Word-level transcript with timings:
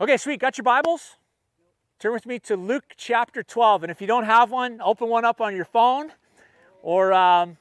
Okay, 0.00 0.16
sweet. 0.16 0.40
Got 0.40 0.56
your 0.56 0.62
Bibles? 0.62 1.16
Turn 1.98 2.14
with 2.14 2.24
me 2.24 2.38
to 2.38 2.56
Luke 2.56 2.94
chapter 2.96 3.42
12. 3.42 3.82
And 3.82 3.90
if 3.90 4.00
you 4.00 4.06
don't 4.06 4.24
have 4.24 4.50
one, 4.50 4.80
open 4.80 5.10
one 5.10 5.26
up 5.26 5.42
on 5.42 5.54
your 5.54 5.66
phone, 5.66 6.10
or 6.80 7.12
um, 7.12 7.58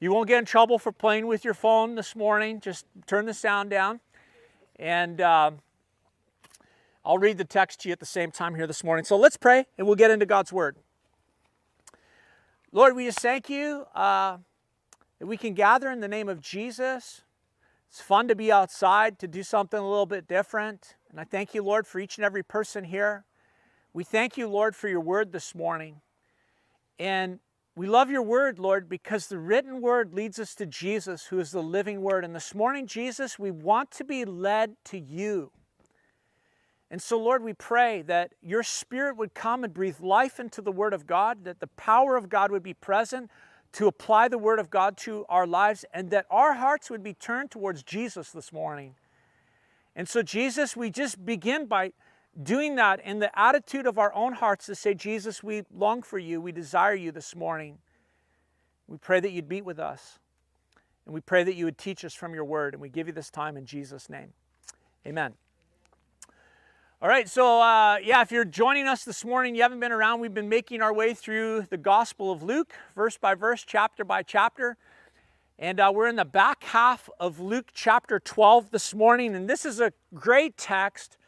you 0.00 0.10
won't 0.10 0.26
get 0.26 0.38
in 0.38 0.46
trouble 0.46 0.78
for 0.78 0.92
playing 0.92 1.26
with 1.26 1.44
your 1.44 1.52
phone 1.52 1.94
this 1.94 2.16
morning. 2.16 2.58
Just 2.58 2.86
turn 3.06 3.26
the 3.26 3.34
sound 3.34 3.68
down. 3.68 4.00
And 4.76 5.20
um, 5.20 5.58
I'll 7.04 7.18
read 7.18 7.36
the 7.36 7.44
text 7.44 7.80
to 7.80 7.90
you 7.90 7.92
at 7.92 8.00
the 8.00 8.06
same 8.06 8.30
time 8.30 8.54
here 8.54 8.66
this 8.66 8.82
morning. 8.82 9.04
So 9.04 9.18
let's 9.18 9.36
pray 9.36 9.66
and 9.76 9.86
we'll 9.86 9.96
get 9.96 10.10
into 10.10 10.24
God's 10.24 10.54
Word. 10.54 10.76
Lord, 12.72 12.96
we 12.96 13.04
just 13.04 13.20
thank 13.20 13.50
you 13.50 13.84
uh, 13.94 14.38
that 15.18 15.26
we 15.26 15.36
can 15.36 15.52
gather 15.52 15.90
in 15.90 16.00
the 16.00 16.08
name 16.08 16.30
of 16.30 16.40
Jesus. 16.40 17.23
It's 17.94 18.00
fun 18.00 18.26
to 18.26 18.34
be 18.34 18.50
outside, 18.50 19.20
to 19.20 19.28
do 19.28 19.44
something 19.44 19.78
a 19.78 19.88
little 19.88 20.04
bit 20.04 20.26
different. 20.26 20.96
And 21.12 21.20
I 21.20 21.22
thank 21.22 21.54
you, 21.54 21.62
Lord, 21.62 21.86
for 21.86 22.00
each 22.00 22.18
and 22.18 22.24
every 22.24 22.42
person 22.42 22.82
here. 22.82 23.24
We 23.92 24.02
thank 24.02 24.36
you, 24.36 24.48
Lord, 24.48 24.74
for 24.74 24.88
your 24.88 24.98
word 24.98 25.30
this 25.30 25.54
morning. 25.54 26.00
And 26.98 27.38
we 27.76 27.86
love 27.86 28.10
your 28.10 28.24
word, 28.24 28.58
Lord, 28.58 28.88
because 28.88 29.28
the 29.28 29.38
written 29.38 29.80
word 29.80 30.12
leads 30.12 30.40
us 30.40 30.56
to 30.56 30.66
Jesus, 30.66 31.26
who 31.26 31.38
is 31.38 31.52
the 31.52 31.62
living 31.62 32.00
word. 32.00 32.24
And 32.24 32.34
this 32.34 32.52
morning, 32.52 32.88
Jesus, 32.88 33.38
we 33.38 33.52
want 33.52 33.92
to 33.92 34.02
be 34.02 34.24
led 34.24 34.74
to 34.86 34.98
you. 34.98 35.52
And 36.90 37.00
so, 37.00 37.16
Lord, 37.16 37.44
we 37.44 37.52
pray 37.52 38.02
that 38.02 38.32
your 38.42 38.64
spirit 38.64 39.16
would 39.16 39.34
come 39.34 39.62
and 39.62 39.72
breathe 39.72 40.00
life 40.00 40.40
into 40.40 40.60
the 40.60 40.72
word 40.72 40.94
of 40.94 41.06
God, 41.06 41.44
that 41.44 41.60
the 41.60 41.68
power 41.68 42.16
of 42.16 42.28
God 42.28 42.50
would 42.50 42.64
be 42.64 42.74
present 42.74 43.30
to 43.74 43.86
apply 43.88 44.28
the 44.28 44.38
word 44.38 44.58
of 44.58 44.70
God 44.70 44.96
to 44.98 45.26
our 45.28 45.46
lives, 45.46 45.84
and 45.92 46.10
that 46.10 46.26
our 46.30 46.54
hearts 46.54 46.90
would 46.90 47.02
be 47.02 47.14
turned 47.14 47.50
towards 47.50 47.82
Jesus 47.82 48.30
this 48.30 48.52
morning. 48.52 48.94
And 49.96 50.08
so, 50.08 50.22
Jesus, 50.22 50.76
we 50.76 50.90
just 50.90 51.24
begin 51.24 51.66
by 51.66 51.92
doing 52.40 52.76
that 52.76 53.00
in 53.00 53.18
the 53.18 53.36
attitude 53.38 53.86
of 53.86 53.98
our 53.98 54.12
own 54.14 54.34
hearts 54.34 54.66
to 54.66 54.74
say, 54.74 54.94
Jesus, 54.94 55.42
we 55.42 55.62
long 55.72 56.02
for 56.02 56.18
you. 56.18 56.40
We 56.40 56.52
desire 56.52 56.94
you 56.94 57.12
this 57.12 57.34
morning. 57.36 57.78
We 58.86 58.96
pray 58.96 59.20
that 59.20 59.30
you'd 59.30 59.48
meet 59.48 59.64
with 59.64 59.78
us. 59.78 60.18
And 61.06 61.14
we 61.14 61.20
pray 61.20 61.44
that 61.44 61.54
you 61.54 61.64
would 61.64 61.78
teach 61.78 62.04
us 62.04 62.14
from 62.14 62.34
your 62.34 62.44
word. 62.44 62.74
And 62.74 62.80
we 62.80 62.88
give 62.88 63.06
you 63.06 63.12
this 63.12 63.30
time 63.30 63.56
in 63.56 63.66
Jesus' 63.66 64.08
name. 64.08 64.32
Amen. 65.06 65.34
All 67.02 67.08
right, 67.08 67.28
so 67.28 67.60
uh, 67.60 67.98
yeah, 68.02 68.22
if 68.22 68.30
you're 68.30 68.44
joining 68.44 68.86
us 68.86 69.04
this 69.04 69.24
morning, 69.24 69.56
you 69.56 69.62
haven't 69.62 69.80
been 69.80 69.92
around, 69.92 70.20
we've 70.20 70.32
been 70.32 70.48
making 70.48 70.80
our 70.80 70.94
way 70.94 71.12
through 71.12 71.66
the 71.68 71.76
Gospel 71.76 72.30
of 72.30 72.42
Luke, 72.42 72.72
verse 72.94 73.18
by 73.18 73.34
verse, 73.34 73.64
chapter 73.66 74.04
by 74.04 74.22
chapter. 74.22 74.76
And 75.58 75.80
uh, 75.80 75.90
we're 75.94 76.06
in 76.06 76.16
the 76.16 76.24
back 76.24 76.62
half 76.62 77.10
of 77.18 77.40
Luke 77.40 77.72
chapter 77.74 78.20
12 78.20 78.70
this 78.70 78.94
morning, 78.94 79.34
and 79.34 79.50
this 79.50 79.66
is 79.66 79.80
a 79.80 79.92
great 80.14 80.56
text. 80.56 81.18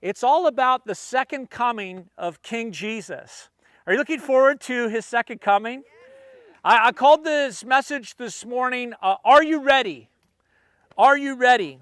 It's 0.00 0.24
all 0.24 0.46
about 0.46 0.86
the 0.86 0.94
second 0.94 1.50
coming 1.50 2.08
of 2.16 2.42
King 2.42 2.72
Jesus. 2.72 3.50
Are 3.86 3.92
you 3.92 3.98
looking 3.98 4.20
forward 4.20 4.60
to 4.62 4.88
his 4.88 5.04
second 5.04 5.42
coming? 5.42 5.82
I, 6.64 6.88
I 6.88 6.92
called 6.92 7.24
this 7.24 7.62
message 7.62 8.16
this 8.16 8.44
morning, 8.46 8.94
uh, 9.02 9.16
Are 9.24 9.44
You 9.44 9.60
Ready? 9.60 10.08
Are 10.96 11.16
You 11.16 11.36
Ready? 11.36 11.80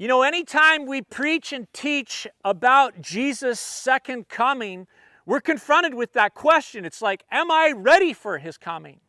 You 0.00 0.06
know, 0.06 0.22
anytime 0.22 0.86
we 0.86 1.02
preach 1.02 1.52
and 1.52 1.66
teach 1.72 2.28
about 2.44 3.02
Jesus' 3.02 3.58
second 3.58 4.28
coming, 4.28 4.86
we're 5.26 5.40
confronted 5.40 5.92
with 5.92 6.12
that 6.12 6.34
question. 6.34 6.84
It's 6.84 7.02
like, 7.02 7.24
Am 7.32 7.50
I 7.50 7.72
ready 7.74 8.12
for 8.12 8.38
his 8.38 8.56
coming? 8.56 9.00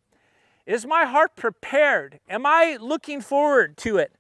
Is 0.66 0.88
my 0.88 1.06
heart 1.06 1.36
prepared? 1.36 2.20
Am 2.28 2.44
I 2.44 2.80
looking 2.82 3.22
forward 3.22 3.78
to 3.78 3.98
it? 3.98 4.16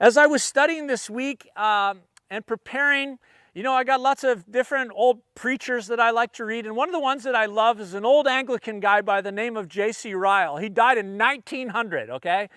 As 0.00 0.16
I 0.16 0.26
was 0.26 0.42
studying 0.42 0.88
this 0.88 1.08
week 1.08 1.48
um, 1.56 2.00
and 2.28 2.44
preparing, 2.44 3.20
you 3.54 3.62
know, 3.62 3.72
I 3.72 3.84
got 3.84 4.00
lots 4.00 4.24
of 4.24 4.50
different 4.50 4.90
old 4.96 5.20
preachers 5.36 5.86
that 5.86 6.00
I 6.00 6.10
like 6.10 6.32
to 6.32 6.44
read, 6.44 6.66
and 6.66 6.74
one 6.74 6.88
of 6.88 6.92
the 6.92 7.00
ones 7.00 7.22
that 7.22 7.36
I 7.36 7.46
love 7.46 7.80
is 7.80 7.94
an 7.94 8.04
old 8.04 8.26
Anglican 8.26 8.80
guy 8.80 9.02
by 9.02 9.20
the 9.20 9.30
name 9.30 9.56
of 9.56 9.68
J.C. 9.68 10.14
Ryle. 10.14 10.56
He 10.56 10.68
died 10.68 10.98
in 10.98 11.16
1900, 11.16 12.10
okay? 12.10 12.48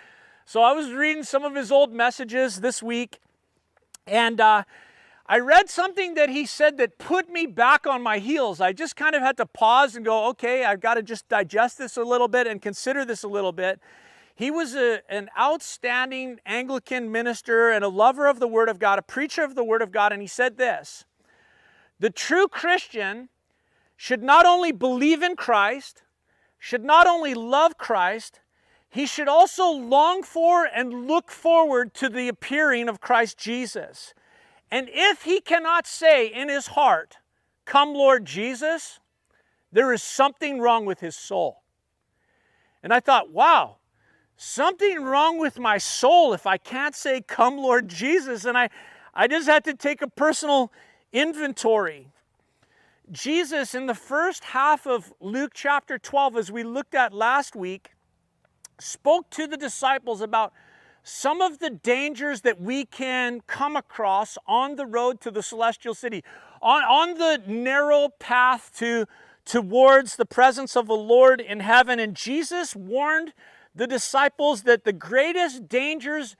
So 0.48 0.64
I 0.64 0.74
was 0.74 0.92
reading 0.92 1.22
some 1.22 1.44
of 1.44 1.54
his 1.54 1.72
old 1.72 1.94
messages 1.94 2.62
this 2.62 2.82
week, 2.82 3.20
and 4.08 4.42
uh, 4.42 4.64
I 5.26 5.40
read 5.40 5.70
something 5.70 6.16
that 6.16 6.30
he 6.30 6.46
said 6.46 6.78
that 6.78 6.98
put 6.98 7.30
me 7.30 7.46
back 7.46 7.88
on 7.88 8.02
my 8.02 8.18
heels. 8.18 8.60
I 8.60 8.74
just 8.74 8.96
kind 8.96 9.16
of 9.16 9.22
had 9.22 9.38
to 9.38 9.46
pause 9.46 9.96
and 9.96 10.04
go, 10.04 10.28
okay, 10.30 10.66
I've 10.66 10.82
got 10.82 10.96
to 10.96 11.04
just 11.04 11.30
digest 11.30 11.78
this 11.78 11.96
a 11.96 12.04
little 12.04 12.28
bit 12.28 12.48
and 12.48 12.62
consider 12.62 13.06
this 13.06 13.24
a 13.24 13.28
little 13.28 13.52
bit. 13.54 13.80
He 14.36 14.52
was 14.52 14.76
a, 14.76 15.02
an 15.10 15.30
outstanding 15.40 16.40
Anglican 16.46 17.12
minister 17.12 17.70
and 17.70 17.84
a 17.86 17.90
lover 17.90 18.28
of 18.28 18.40
the 18.40 18.48
Word 18.48 18.70
of 18.70 18.80
God, 18.80 19.00
a 19.00 19.04
preacher 19.04 19.44
of 19.44 19.56
the 19.56 19.64
Word 19.64 19.82
of 19.82 19.92
God, 19.92 20.12
and 20.12 20.22
he 20.22 20.28
said 20.28 20.58
this 20.58 21.06
The 22.00 22.10
true 22.10 22.48
Christian 22.48 23.30
should 23.96 24.24
not 24.24 24.46
only 24.46 24.72
believe 24.72 25.22
in 25.22 25.36
Christ, 25.36 26.02
should 26.58 26.84
not 26.84 27.08
only 27.08 27.34
love 27.34 27.78
Christ, 27.78 28.42
he 28.92 29.06
should 29.06 29.30
also 29.30 29.72
long 29.72 30.22
for 30.22 30.66
and 30.66 31.08
look 31.08 31.32
forward 31.32 31.94
to 31.96 32.10
the 32.10 32.28
appearing 32.28 32.90
of 32.90 33.00
Christ 33.00 33.38
Jesus. 33.38 34.14
And 34.70 34.90
if 34.92 35.24
he 35.24 35.40
cannot 35.40 35.88
say 35.88 36.28
in 36.28 36.50
his 36.50 36.68
heart, 36.68 37.18
Come, 37.64 37.94
Lord 37.94 38.26
Jesus, 38.26 39.00
there 39.72 39.94
is 39.94 40.04
something 40.04 40.60
wrong 40.60 40.86
with 40.86 41.00
his 41.00 41.16
soul. 41.16 41.62
And 42.84 42.94
I 42.94 43.00
thought, 43.00 43.32
wow, 43.32 43.78
something 44.36 45.02
wrong 45.02 45.40
with 45.40 45.58
my 45.58 45.78
soul 45.78 46.34
if 46.34 46.46
I 46.46 46.58
can't 46.58 46.94
say, 46.96 47.22
Come, 47.22 47.58
Lord 47.58 47.88
Jesus. 47.88 48.44
And 48.44 48.58
I, 48.58 48.70
I 49.14 49.30
just 49.30 49.48
had 49.48 49.64
to 49.66 49.74
take 49.74 50.02
a 50.02 50.10
personal 50.10 50.70
inventory. 51.14 52.08
Jesus, 53.10 53.74
in 53.74 53.86
the 53.86 53.96
first 53.96 54.44
half 54.44 54.86
of 54.86 55.14
Luke 55.22 55.52
chapter 55.54 55.98
12, 55.98 56.36
as 56.36 56.52
we 56.52 56.64
looked 56.64 56.94
at 56.94 57.14
last 57.14 57.56
week, 57.56 57.92
spoke 58.82 59.30
to 59.32 59.48
the 59.48 59.58
disciples 59.58 60.22
about 60.22 60.54
some 61.04 61.42
of 61.42 61.60
the 61.60 61.70
dangers 61.70 62.42
that 62.42 62.62
we 62.62 62.86
can 62.86 63.42
come 63.48 63.76
across 63.76 64.38
on 64.48 64.76
the 64.76 64.86
road 64.86 65.20
to 65.22 65.32
the 65.32 65.42
celestial 65.42 65.94
city, 65.94 66.24
on, 66.62 66.84
on 66.84 67.18
the 67.18 67.42
narrow 67.48 68.10
path 68.20 68.72
to, 68.78 69.08
towards 69.46 70.16
the 70.16 70.26
presence 70.26 70.76
of 70.76 70.88
the 70.88 70.94
Lord 70.94 71.42
in 71.42 71.60
heaven. 71.60 72.00
And 72.00 72.16
Jesus 72.16 72.76
warned 72.76 73.34
the 73.74 73.88
disciples 73.88 74.64
that 74.64 74.84
the 74.84 74.94
greatest 74.94 75.68
dangers 75.68 76.36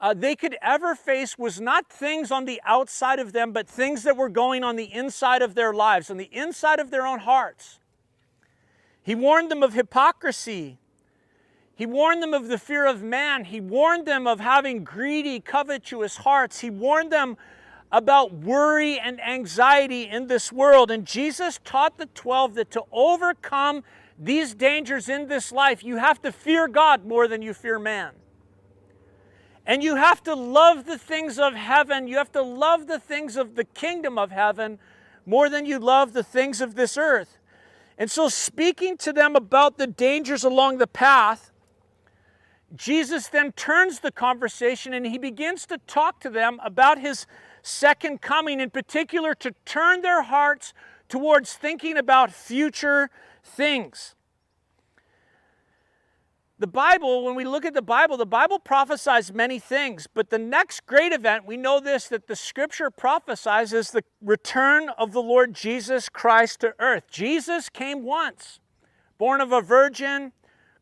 uh, 0.00 0.12
they 0.12 0.34
could 0.34 0.56
ever 0.60 0.96
face 0.96 1.38
was 1.38 1.60
not 1.60 1.88
things 1.88 2.32
on 2.32 2.44
the 2.44 2.60
outside 2.66 3.20
of 3.20 3.32
them, 3.32 3.52
but 3.52 3.68
things 3.68 4.02
that 4.02 4.16
were 4.16 4.28
going 4.28 4.64
on 4.64 4.74
the 4.74 4.92
inside 4.92 5.42
of 5.42 5.54
their 5.54 5.72
lives, 5.72 6.10
on 6.10 6.16
the 6.16 6.28
inside 6.32 6.80
of 6.80 6.90
their 6.90 7.06
own 7.06 7.20
hearts. 7.20 7.78
He 9.00 9.14
warned 9.14 9.48
them 9.48 9.62
of 9.62 9.74
hypocrisy, 9.74 10.78
he 11.82 11.86
warned 11.86 12.22
them 12.22 12.32
of 12.32 12.46
the 12.46 12.58
fear 12.58 12.86
of 12.86 13.02
man. 13.02 13.44
He 13.44 13.60
warned 13.60 14.06
them 14.06 14.24
of 14.24 14.38
having 14.38 14.84
greedy, 14.84 15.40
covetous 15.40 16.18
hearts. 16.18 16.60
He 16.60 16.70
warned 16.70 17.10
them 17.10 17.36
about 17.90 18.32
worry 18.32 19.00
and 19.00 19.20
anxiety 19.20 20.04
in 20.04 20.28
this 20.28 20.52
world. 20.52 20.92
And 20.92 21.04
Jesus 21.04 21.58
taught 21.64 21.98
the 21.98 22.06
12 22.06 22.54
that 22.54 22.70
to 22.70 22.84
overcome 22.92 23.82
these 24.16 24.54
dangers 24.54 25.08
in 25.08 25.26
this 25.26 25.50
life, 25.50 25.82
you 25.82 25.96
have 25.96 26.22
to 26.22 26.30
fear 26.30 26.68
God 26.68 27.04
more 27.04 27.26
than 27.26 27.42
you 27.42 27.52
fear 27.52 27.80
man. 27.80 28.12
And 29.66 29.82
you 29.82 29.96
have 29.96 30.22
to 30.22 30.36
love 30.36 30.86
the 30.86 30.98
things 30.98 31.36
of 31.36 31.54
heaven. 31.54 32.06
You 32.06 32.18
have 32.18 32.30
to 32.30 32.42
love 32.42 32.86
the 32.86 33.00
things 33.00 33.36
of 33.36 33.56
the 33.56 33.64
kingdom 33.64 34.18
of 34.18 34.30
heaven 34.30 34.78
more 35.26 35.48
than 35.48 35.66
you 35.66 35.80
love 35.80 36.12
the 36.12 36.22
things 36.22 36.60
of 36.60 36.76
this 36.76 36.96
earth. 36.96 37.38
And 37.98 38.08
so, 38.08 38.28
speaking 38.28 38.96
to 38.98 39.12
them 39.12 39.34
about 39.34 39.78
the 39.78 39.88
dangers 39.88 40.44
along 40.44 40.78
the 40.78 40.86
path, 40.86 41.51
Jesus 42.74 43.28
then 43.28 43.52
turns 43.52 44.00
the 44.00 44.12
conversation 44.12 44.94
and 44.94 45.06
he 45.06 45.18
begins 45.18 45.66
to 45.66 45.78
talk 45.86 46.20
to 46.20 46.30
them 46.30 46.58
about 46.64 46.98
his 46.98 47.26
second 47.62 48.20
coming, 48.20 48.60
in 48.60 48.70
particular, 48.70 49.34
to 49.36 49.52
turn 49.64 50.02
their 50.02 50.22
hearts 50.22 50.72
towards 51.08 51.52
thinking 51.52 51.96
about 51.96 52.32
future 52.32 53.10
things. 53.44 54.14
The 56.58 56.66
Bible, 56.68 57.24
when 57.24 57.34
we 57.34 57.44
look 57.44 57.64
at 57.64 57.74
the 57.74 57.82
Bible, 57.82 58.16
the 58.16 58.24
Bible 58.24 58.60
prophesies 58.60 59.32
many 59.32 59.58
things, 59.58 60.06
but 60.06 60.30
the 60.30 60.38
next 60.38 60.86
great 60.86 61.12
event, 61.12 61.44
we 61.44 61.56
know 61.56 61.80
this 61.80 62.06
that 62.08 62.28
the 62.28 62.36
scripture 62.36 62.88
prophesies 62.88 63.72
is 63.72 63.90
the 63.90 64.04
return 64.20 64.88
of 64.90 65.10
the 65.10 65.22
Lord 65.22 65.54
Jesus 65.54 66.08
Christ 66.08 66.60
to 66.60 66.72
earth. 66.78 67.04
Jesus 67.10 67.68
came 67.68 68.04
once, 68.04 68.60
born 69.18 69.40
of 69.40 69.50
a 69.50 69.60
virgin, 69.60 70.30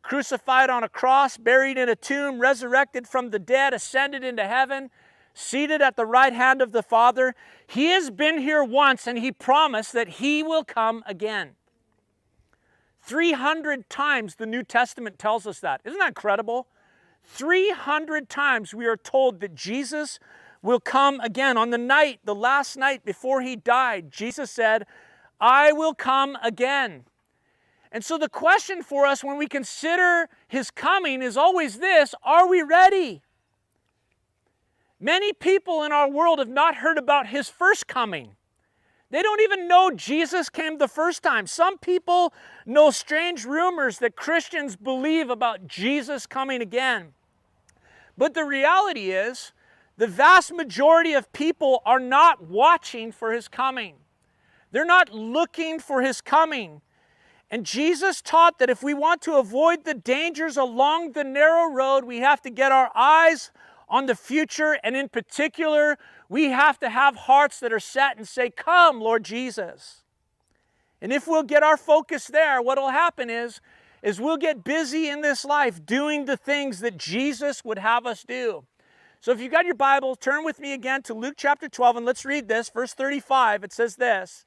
crucified 0.02 0.70
on 0.70 0.82
a 0.82 0.88
cross, 0.88 1.37
buried 1.37 1.79
in 1.79 1.88
a 1.88 1.97
tomb, 1.97 2.41
resurrected 2.41 3.06
from 3.06 3.31
the 3.31 3.38
dead, 3.38 3.75
ascended 3.75 4.25
into 4.25 4.47
heaven, 4.47 4.91
seated 5.35 5.81
at 5.81 5.97
the 5.97 6.06
right 6.06 6.32
hand 6.32 6.61
of 6.62 6.73
the 6.73 6.82
Father. 6.82 7.35
He 7.67 7.87
has 7.87 8.11
been 8.11 8.38
here 8.38 8.64
once 8.64 9.06
and 9.06 9.19
he 9.19 9.32
promised 9.32 9.93
that 9.93 10.08
he 10.08 10.43
will 10.43 10.64
come 10.64 11.02
again. 11.06 11.50
300 13.02 13.88
times 13.88 14.37
the 14.37 14.47
New 14.47 14.62
Testament 14.62 15.19
tells 15.19 15.47
us 15.47 15.61
that. 15.61 15.81
Isn't 15.85 15.99
that 15.99 16.08
incredible? 16.08 16.67
300 17.25 18.29
times 18.29 18.75
we 18.75 18.87
are 18.87 18.97
told 18.97 19.41
that 19.41 19.55
Jesus 19.55 20.19
will 20.62 20.81
come 20.81 21.20
again. 21.20 21.56
On 21.56 21.70
the 21.70 21.79
night, 21.79 22.20
the 22.25 22.35
last 22.35 22.76
night 22.76 23.05
before 23.05 23.41
he 23.41 23.56
died, 23.56 24.11
Jesus 24.11 24.50
said, 24.50 24.87
I 25.41 25.73
will 25.73 25.94
come 25.94 26.37
again. 26.43 27.05
And 27.92 28.04
so 28.04 28.19
the 28.19 28.28
question 28.28 28.82
for 28.82 29.06
us 29.06 29.25
when 29.25 29.37
we 29.37 29.46
consider 29.46 30.28
his 30.46 30.70
coming 30.70 31.22
is 31.22 31.37
always 31.37 31.78
this 31.78 32.14
Are 32.22 32.48
we 32.48 32.62
ready? 32.62 33.22
Many 35.00 35.32
people 35.32 35.82
in 35.82 35.92
our 35.92 36.10
world 36.10 36.38
have 36.38 36.48
not 36.48 36.76
heard 36.76 36.98
about 36.98 37.28
his 37.28 37.48
first 37.48 37.87
coming. 37.87 38.37
They 39.10 39.22
don't 39.22 39.40
even 39.40 39.66
know 39.66 39.90
Jesus 39.90 40.48
came 40.48 40.78
the 40.78 40.87
first 40.87 41.22
time. 41.22 41.46
Some 41.46 41.78
people 41.78 42.32
know 42.64 42.90
strange 42.90 43.44
rumors 43.44 43.98
that 43.98 44.14
Christians 44.14 44.76
believe 44.76 45.31
about 45.31 45.66
Jesus 45.66 46.26
coming 46.26 46.62
again. 46.62 47.14
But 48.16 48.34
the 48.34 48.44
reality 48.44 49.10
is, 49.10 49.52
the 49.96 50.06
vast 50.06 50.52
majority 50.52 51.14
of 51.14 51.32
people 51.32 51.82
are 51.84 51.98
not 51.98 52.46
watching 52.46 53.10
for 53.10 53.32
his 53.32 53.48
coming. 53.48 53.96
They're 54.70 54.84
not 54.84 55.12
looking 55.12 55.81
for 55.81 56.02
his 56.02 56.20
coming. 56.20 56.81
And 57.50 57.67
Jesus 57.67 58.23
taught 58.23 58.58
that 58.58 58.70
if 58.70 58.82
we 58.82 58.94
want 58.94 59.23
to 59.23 59.35
avoid 59.37 59.85
the 59.85 59.94
dangers 59.94 60.56
along 60.56 61.12
the 61.12 61.25
narrow 61.25 61.73
road, 61.73 62.05
we 62.05 62.19
have 62.19 62.41
to 62.43 62.50
get 62.50 62.70
our 62.70 62.91
eyes 62.94 63.50
on 63.88 64.06
the 64.06 64.14
future. 64.14 64.79
And 64.85 64.97
in 64.97 65.08
particular, 65.08 65.99
we 66.29 66.50
have 66.50 66.79
to 66.79 66.88
have 66.88 67.17
hearts 67.17 67.58
that 67.61 67.73
are 67.73 67.81
set 67.81 68.17
and 68.17 68.29
say, 68.29 68.50
Come, 68.50 69.00
Lord 69.00 69.25
Jesus. 69.25 70.02
And 71.02 71.12
if 71.12 71.26
we'll 71.26 71.43
get 71.43 71.62
our 71.62 71.76
focus 71.76 72.29
there, 72.29 72.62
what 72.62 72.79
will 72.79 72.91
happen 72.91 73.31
is, 73.31 73.61
is 74.02 74.20
we'll 74.20 74.37
get 74.37 74.62
busy 74.62 75.08
in 75.08 75.20
this 75.20 75.44
life 75.44 75.85
doing 75.85 76.26
the 76.26 76.37
things 76.37 76.81
that 76.81 76.97
Jesus 76.99 77.64
would 77.64 77.79
have 77.79 78.06
us 78.06 78.23
do. 78.23 78.64
So 79.20 79.32
if 79.32 79.41
you've 79.41 79.52
got 79.52 79.67
your 79.67 79.75
Bible, 79.75 80.14
turn 80.14 80.44
with 80.44 80.61
me 80.61 80.73
again 80.73 81.02
to 81.02 81.14
Luke 81.14 81.35
chapter 81.37 81.69
12 81.69 81.97
and 81.97 82.06
let's 82.06 82.25
read 82.25 82.49
this. 82.49 82.70
Verse 82.70 82.94
35, 82.94 83.64
it 83.64 83.73
says 83.73 83.97
this 83.97 84.47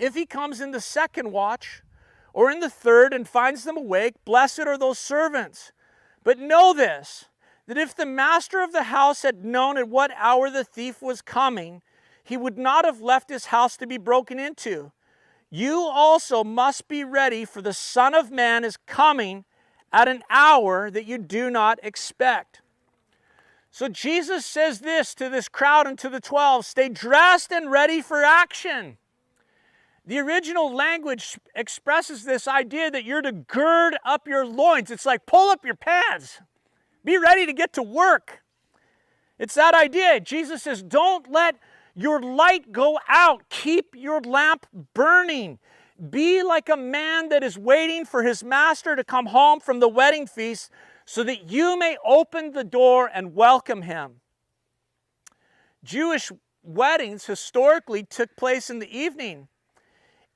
If 0.00 0.14
he 0.14 0.24
comes 0.24 0.62
in 0.62 0.70
the 0.70 0.80
second 0.80 1.30
watch 1.30 1.82
or 2.32 2.50
in 2.50 2.60
the 2.60 2.70
third 2.70 3.12
and 3.12 3.28
finds 3.28 3.64
them 3.64 3.76
awake, 3.76 4.14
blessed 4.24 4.60
are 4.60 4.78
those 4.78 4.98
servants. 4.98 5.72
But 6.24 6.38
know 6.38 6.72
this 6.72 7.26
that 7.66 7.76
if 7.76 7.94
the 7.94 8.06
master 8.06 8.62
of 8.62 8.72
the 8.72 8.84
house 8.84 9.22
had 9.22 9.44
known 9.44 9.76
at 9.76 9.88
what 9.88 10.10
hour 10.16 10.50
the 10.50 10.64
thief 10.64 11.02
was 11.02 11.20
coming, 11.20 11.82
he 12.24 12.36
would 12.36 12.56
not 12.56 12.86
have 12.86 13.02
left 13.02 13.28
his 13.28 13.46
house 13.46 13.76
to 13.76 13.86
be 13.86 13.98
broken 13.98 14.38
into. 14.38 14.90
You 15.50 15.82
also 15.82 16.42
must 16.42 16.88
be 16.88 17.04
ready, 17.04 17.44
for 17.44 17.60
the 17.60 17.74
Son 17.74 18.14
of 18.14 18.30
Man 18.30 18.64
is 18.64 18.78
coming 18.86 19.44
at 19.92 20.08
an 20.08 20.22
hour 20.30 20.90
that 20.90 21.04
you 21.04 21.18
do 21.18 21.50
not 21.50 21.78
expect. 21.82 22.62
So 23.70 23.88
Jesus 23.88 24.46
says 24.46 24.80
this 24.80 25.14
to 25.16 25.28
this 25.28 25.48
crowd 25.48 25.86
and 25.86 25.98
to 25.98 26.08
the 26.08 26.20
12 26.20 26.64
stay 26.64 26.88
dressed 26.88 27.52
and 27.52 27.70
ready 27.70 28.00
for 28.00 28.24
action. 28.24 28.96
The 30.10 30.18
original 30.18 30.74
language 30.74 31.38
expresses 31.54 32.24
this 32.24 32.48
idea 32.48 32.90
that 32.90 33.04
you're 33.04 33.22
to 33.22 33.30
gird 33.30 33.96
up 34.04 34.26
your 34.26 34.44
loins. 34.44 34.90
It's 34.90 35.06
like 35.06 35.24
pull 35.24 35.50
up 35.50 35.64
your 35.64 35.76
pants, 35.76 36.40
be 37.04 37.16
ready 37.16 37.46
to 37.46 37.52
get 37.52 37.72
to 37.74 37.82
work. 37.84 38.42
It's 39.38 39.54
that 39.54 39.72
idea. 39.72 40.18
Jesus 40.18 40.64
says, 40.64 40.82
don't 40.82 41.30
let 41.30 41.60
your 41.94 42.20
light 42.20 42.72
go 42.72 42.98
out, 43.08 43.48
keep 43.50 43.94
your 43.94 44.20
lamp 44.20 44.66
burning. 44.94 45.60
Be 46.10 46.42
like 46.42 46.68
a 46.68 46.76
man 46.76 47.28
that 47.28 47.44
is 47.44 47.56
waiting 47.56 48.04
for 48.04 48.24
his 48.24 48.42
master 48.42 48.96
to 48.96 49.04
come 49.04 49.26
home 49.26 49.60
from 49.60 49.78
the 49.78 49.88
wedding 49.88 50.26
feast 50.26 50.72
so 51.04 51.22
that 51.22 51.52
you 51.52 51.78
may 51.78 51.96
open 52.04 52.50
the 52.50 52.64
door 52.64 53.08
and 53.14 53.36
welcome 53.36 53.82
him. 53.82 54.14
Jewish 55.84 56.32
weddings 56.64 57.26
historically 57.26 58.02
took 58.02 58.34
place 58.34 58.70
in 58.70 58.80
the 58.80 58.90
evening 58.90 59.46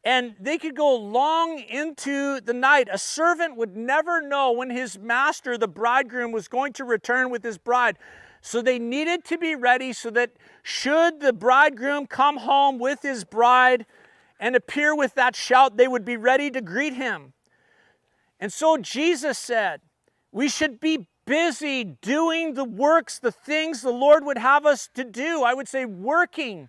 and 0.04 0.34
they 0.38 0.58
could 0.58 0.76
go 0.76 0.94
long 0.94 1.58
into 1.58 2.40
the 2.40 2.52
night. 2.52 2.88
A 2.92 2.98
servant 2.98 3.56
would 3.56 3.74
never 3.76 4.20
know 4.20 4.52
when 4.52 4.70
his 4.70 4.98
master, 4.98 5.56
the 5.56 5.68
bridegroom, 5.68 6.30
was 6.30 6.46
going 6.46 6.74
to 6.74 6.84
return 6.84 7.30
with 7.30 7.42
his 7.42 7.56
bride. 7.56 7.96
So 8.42 8.60
they 8.60 8.78
needed 8.78 9.24
to 9.26 9.38
be 9.38 9.54
ready 9.54 9.94
so 9.94 10.10
that 10.10 10.32
should 10.62 11.20
the 11.20 11.32
bridegroom 11.32 12.06
come 12.06 12.36
home 12.36 12.78
with 12.78 13.00
his 13.00 13.24
bride 13.24 13.86
and 14.38 14.54
appear 14.54 14.94
with 14.94 15.14
that 15.14 15.34
shout, 15.34 15.78
they 15.78 15.88
would 15.88 16.04
be 16.04 16.18
ready 16.18 16.50
to 16.50 16.60
greet 16.60 16.92
him. 16.92 17.32
And 18.38 18.52
so 18.52 18.76
Jesus 18.76 19.38
said, 19.38 19.80
we 20.32 20.48
should 20.48 20.80
be 20.80 21.06
busy 21.24 21.84
doing 21.84 22.52
the 22.52 22.64
works, 22.64 23.18
the 23.18 23.32
things 23.32 23.80
the 23.80 23.90
Lord 23.90 24.26
would 24.26 24.36
have 24.36 24.66
us 24.66 24.90
to 24.94 25.04
do. 25.04 25.42
I 25.42 25.54
would 25.54 25.68
say 25.68 25.86
working 25.86 26.68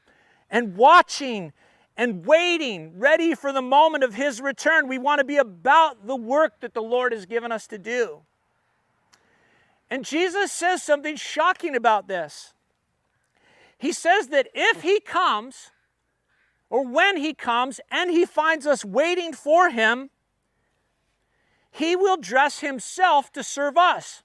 and 0.49 0.77
watching 0.77 1.51
and 1.97 2.25
waiting, 2.25 2.93
ready 2.97 3.33
for 3.33 3.53
the 3.53 3.61
moment 3.61 4.03
of 4.03 4.15
His 4.15 4.41
return. 4.41 4.87
We 4.87 4.97
want 4.97 5.19
to 5.19 5.25
be 5.25 5.37
about 5.37 6.05
the 6.05 6.15
work 6.15 6.59
that 6.59 6.73
the 6.73 6.81
Lord 6.81 7.13
has 7.13 7.25
given 7.25 7.51
us 7.51 7.67
to 7.67 7.77
do. 7.77 8.21
And 9.89 10.03
Jesus 10.03 10.51
says 10.51 10.83
something 10.83 11.15
shocking 11.15 11.75
about 11.75 12.07
this. 12.07 12.53
He 13.77 13.91
says 13.91 14.27
that 14.27 14.47
if 14.53 14.81
He 14.81 14.99
comes, 14.99 15.71
or 16.69 16.85
when 16.85 17.17
He 17.17 17.33
comes, 17.33 17.79
and 17.91 18.09
He 18.11 18.25
finds 18.25 18.65
us 18.65 18.83
waiting 18.83 19.31
for 19.31 19.69
Him, 19.69 20.09
He 21.71 21.95
will 21.95 22.17
dress 22.17 22.59
Himself 22.59 23.31
to 23.33 23.43
serve 23.43 23.77
us, 23.77 24.23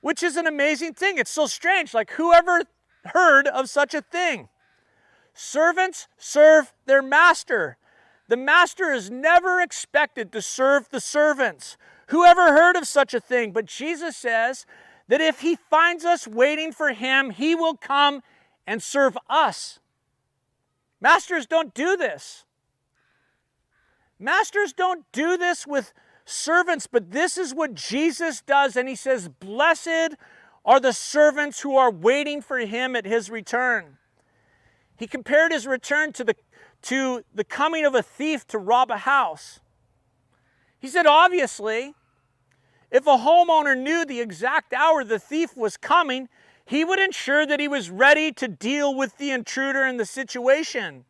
which 0.00 0.22
is 0.22 0.36
an 0.36 0.46
amazing 0.46 0.94
thing. 0.94 1.18
It's 1.18 1.30
so 1.30 1.46
strange. 1.46 1.94
Like, 1.94 2.12
whoever 2.12 2.62
heard 3.06 3.48
of 3.48 3.68
such 3.68 3.94
a 3.94 4.02
thing? 4.02 4.48
Servants 5.40 6.08
serve 6.16 6.72
their 6.86 7.00
master. 7.00 7.76
The 8.26 8.36
master 8.36 8.90
is 8.90 9.08
never 9.08 9.60
expected 9.60 10.32
to 10.32 10.42
serve 10.42 10.88
the 10.88 11.00
servants. 11.00 11.76
Whoever 12.08 12.52
heard 12.52 12.74
of 12.74 12.88
such 12.88 13.14
a 13.14 13.20
thing? 13.20 13.52
But 13.52 13.66
Jesus 13.66 14.16
says 14.16 14.66
that 15.06 15.20
if 15.20 15.42
he 15.42 15.54
finds 15.54 16.04
us 16.04 16.26
waiting 16.26 16.72
for 16.72 16.92
him, 16.92 17.30
he 17.30 17.54
will 17.54 17.76
come 17.76 18.24
and 18.66 18.82
serve 18.82 19.16
us. 19.30 19.78
Masters 21.00 21.46
don't 21.46 21.72
do 21.72 21.96
this. 21.96 22.44
Masters 24.18 24.72
don't 24.72 25.04
do 25.12 25.36
this 25.36 25.68
with 25.68 25.92
servants, 26.24 26.88
but 26.88 27.12
this 27.12 27.38
is 27.38 27.54
what 27.54 27.76
Jesus 27.76 28.40
does. 28.40 28.76
And 28.76 28.88
he 28.88 28.96
says, 28.96 29.28
Blessed 29.28 30.16
are 30.64 30.80
the 30.80 30.92
servants 30.92 31.60
who 31.60 31.76
are 31.76 31.92
waiting 31.92 32.42
for 32.42 32.58
him 32.58 32.96
at 32.96 33.06
his 33.06 33.30
return. 33.30 33.98
He 34.98 35.06
compared 35.06 35.52
his 35.52 35.66
return 35.66 36.12
to 36.14 36.24
the, 36.24 36.34
to 36.82 37.24
the 37.34 37.44
coming 37.44 37.86
of 37.86 37.94
a 37.94 38.02
thief 38.02 38.46
to 38.48 38.58
rob 38.58 38.90
a 38.90 38.98
house. 38.98 39.60
He 40.80 40.88
said, 40.88 41.06
obviously, 41.06 41.94
if 42.90 43.06
a 43.06 43.18
homeowner 43.18 43.76
knew 43.76 44.04
the 44.04 44.20
exact 44.20 44.72
hour 44.72 45.04
the 45.04 45.18
thief 45.18 45.56
was 45.56 45.76
coming, 45.76 46.28
he 46.64 46.84
would 46.84 46.98
ensure 46.98 47.46
that 47.46 47.60
he 47.60 47.68
was 47.68 47.90
ready 47.90 48.32
to 48.32 48.48
deal 48.48 48.94
with 48.94 49.16
the 49.18 49.30
intruder 49.30 49.86
in 49.86 49.96
the 49.96 50.04
situation. 50.04 51.04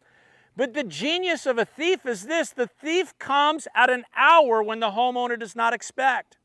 But 0.56 0.74
the 0.74 0.84
genius 0.84 1.46
of 1.46 1.56
a 1.56 1.64
thief 1.64 2.04
is 2.04 2.24
this 2.24 2.50
the 2.50 2.66
thief 2.66 3.16
comes 3.18 3.68
at 3.74 3.90
an 3.90 4.04
hour 4.16 4.62
when 4.62 4.80
the 4.80 4.90
homeowner 4.90 5.38
does 5.38 5.56
not 5.56 5.72
expect. 5.72 6.36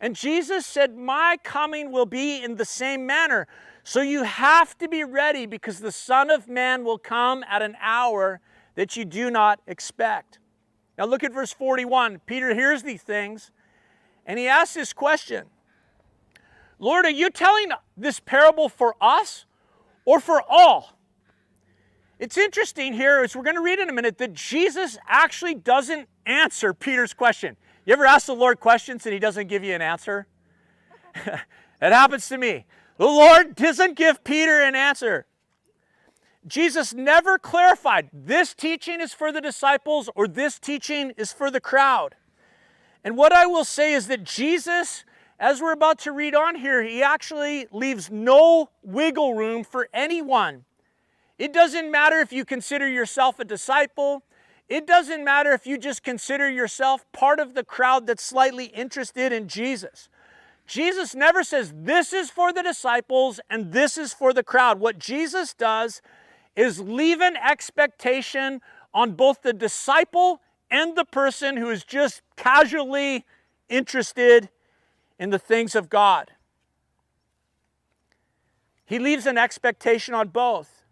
And 0.00 0.16
Jesus 0.16 0.66
said, 0.66 0.96
My 0.96 1.36
coming 1.42 1.92
will 1.92 2.06
be 2.06 2.42
in 2.42 2.56
the 2.56 2.64
same 2.64 3.06
manner. 3.06 3.46
So 3.88 4.00
you 4.00 4.24
have 4.24 4.76
to 4.78 4.88
be 4.88 5.04
ready 5.04 5.46
because 5.46 5.78
the 5.78 5.92
Son 5.92 6.28
of 6.28 6.48
Man 6.48 6.82
will 6.82 6.98
come 6.98 7.44
at 7.48 7.62
an 7.62 7.76
hour 7.80 8.40
that 8.74 8.96
you 8.96 9.04
do 9.04 9.30
not 9.30 9.60
expect. 9.68 10.40
Now 10.98 11.04
look 11.04 11.22
at 11.22 11.32
verse 11.32 11.52
41. 11.52 12.20
Peter 12.26 12.52
hears 12.52 12.82
these 12.82 13.02
things 13.02 13.52
and 14.26 14.40
he 14.40 14.48
asks 14.48 14.74
this 14.74 14.92
question 14.92 15.44
Lord, 16.80 17.04
are 17.04 17.10
you 17.10 17.30
telling 17.30 17.68
this 17.96 18.18
parable 18.18 18.68
for 18.68 18.96
us 19.00 19.46
or 20.04 20.18
for 20.18 20.42
all? 20.48 20.98
It's 22.18 22.36
interesting 22.36 22.92
here, 22.92 23.20
as 23.22 23.36
we're 23.36 23.44
going 23.44 23.54
to 23.54 23.62
read 23.62 23.78
in 23.78 23.88
a 23.88 23.92
minute, 23.92 24.18
that 24.18 24.32
Jesus 24.32 24.98
actually 25.06 25.54
doesn't 25.54 26.08
answer 26.26 26.74
Peter's 26.74 27.14
question. 27.14 27.56
You 27.84 27.92
ever 27.92 28.04
ask 28.04 28.26
the 28.26 28.34
Lord 28.34 28.58
questions 28.58 29.06
and 29.06 29.12
he 29.12 29.20
doesn't 29.20 29.46
give 29.46 29.62
you 29.62 29.76
an 29.76 29.82
answer? 29.82 30.26
it 31.14 31.38
happens 31.80 32.26
to 32.30 32.36
me. 32.36 32.64
The 32.98 33.06
Lord 33.06 33.54
doesn't 33.54 33.96
give 33.96 34.24
Peter 34.24 34.62
an 34.62 34.74
answer. 34.74 35.26
Jesus 36.46 36.94
never 36.94 37.38
clarified 37.38 38.08
this 38.12 38.54
teaching 38.54 39.00
is 39.00 39.12
for 39.12 39.32
the 39.32 39.40
disciples 39.40 40.08
or 40.14 40.28
this 40.28 40.58
teaching 40.58 41.12
is 41.16 41.32
for 41.32 41.50
the 41.50 41.60
crowd. 41.60 42.14
And 43.02 43.16
what 43.16 43.32
I 43.32 43.46
will 43.46 43.64
say 43.64 43.92
is 43.92 44.06
that 44.06 44.24
Jesus, 44.24 45.04
as 45.38 45.60
we're 45.60 45.72
about 45.72 45.98
to 46.00 46.12
read 46.12 46.34
on 46.34 46.54
here, 46.54 46.82
he 46.82 47.02
actually 47.02 47.66
leaves 47.72 48.10
no 48.10 48.70
wiggle 48.82 49.34
room 49.34 49.64
for 49.64 49.88
anyone. 49.92 50.64
It 51.38 51.52
doesn't 51.52 51.90
matter 51.90 52.20
if 52.20 52.32
you 52.32 52.44
consider 52.44 52.88
yourself 52.88 53.38
a 53.38 53.44
disciple. 53.44 54.22
It 54.68 54.86
doesn't 54.86 55.24
matter 55.24 55.52
if 55.52 55.66
you 55.66 55.78
just 55.78 56.02
consider 56.02 56.48
yourself 56.48 57.04
part 57.12 57.40
of 57.40 57.54
the 57.54 57.64
crowd 57.64 58.06
that's 58.06 58.22
slightly 58.22 58.66
interested 58.66 59.32
in 59.32 59.48
Jesus. 59.48 60.08
Jesus 60.66 61.14
never 61.14 61.42
says, 61.42 61.72
This 61.76 62.12
is 62.12 62.30
for 62.30 62.52
the 62.52 62.62
disciples 62.62 63.40
and 63.48 63.72
this 63.72 63.96
is 63.96 64.12
for 64.12 64.32
the 64.32 64.42
crowd. 64.42 64.80
What 64.80 64.98
Jesus 64.98 65.54
does 65.54 66.02
is 66.56 66.80
leave 66.80 67.20
an 67.20 67.36
expectation 67.36 68.60
on 68.92 69.12
both 69.12 69.42
the 69.42 69.52
disciple 69.52 70.40
and 70.70 70.96
the 70.96 71.04
person 71.04 71.56
who 71.56 71.70
is 71.70 71.84
just 71.84 72.22
casually 72.34 73.24
interested 73.68 74.48
in 75.18 75.30
the 75.30 75.38
things 75.38 75.74
of 75.74 75.88
God. 75.88 76.32
He 78.84 78.98
leaves 78.98 79.26
an 79.26 79.36
expectation 79.36 80.14
on 80.14 80.28
both. 80.28 80.82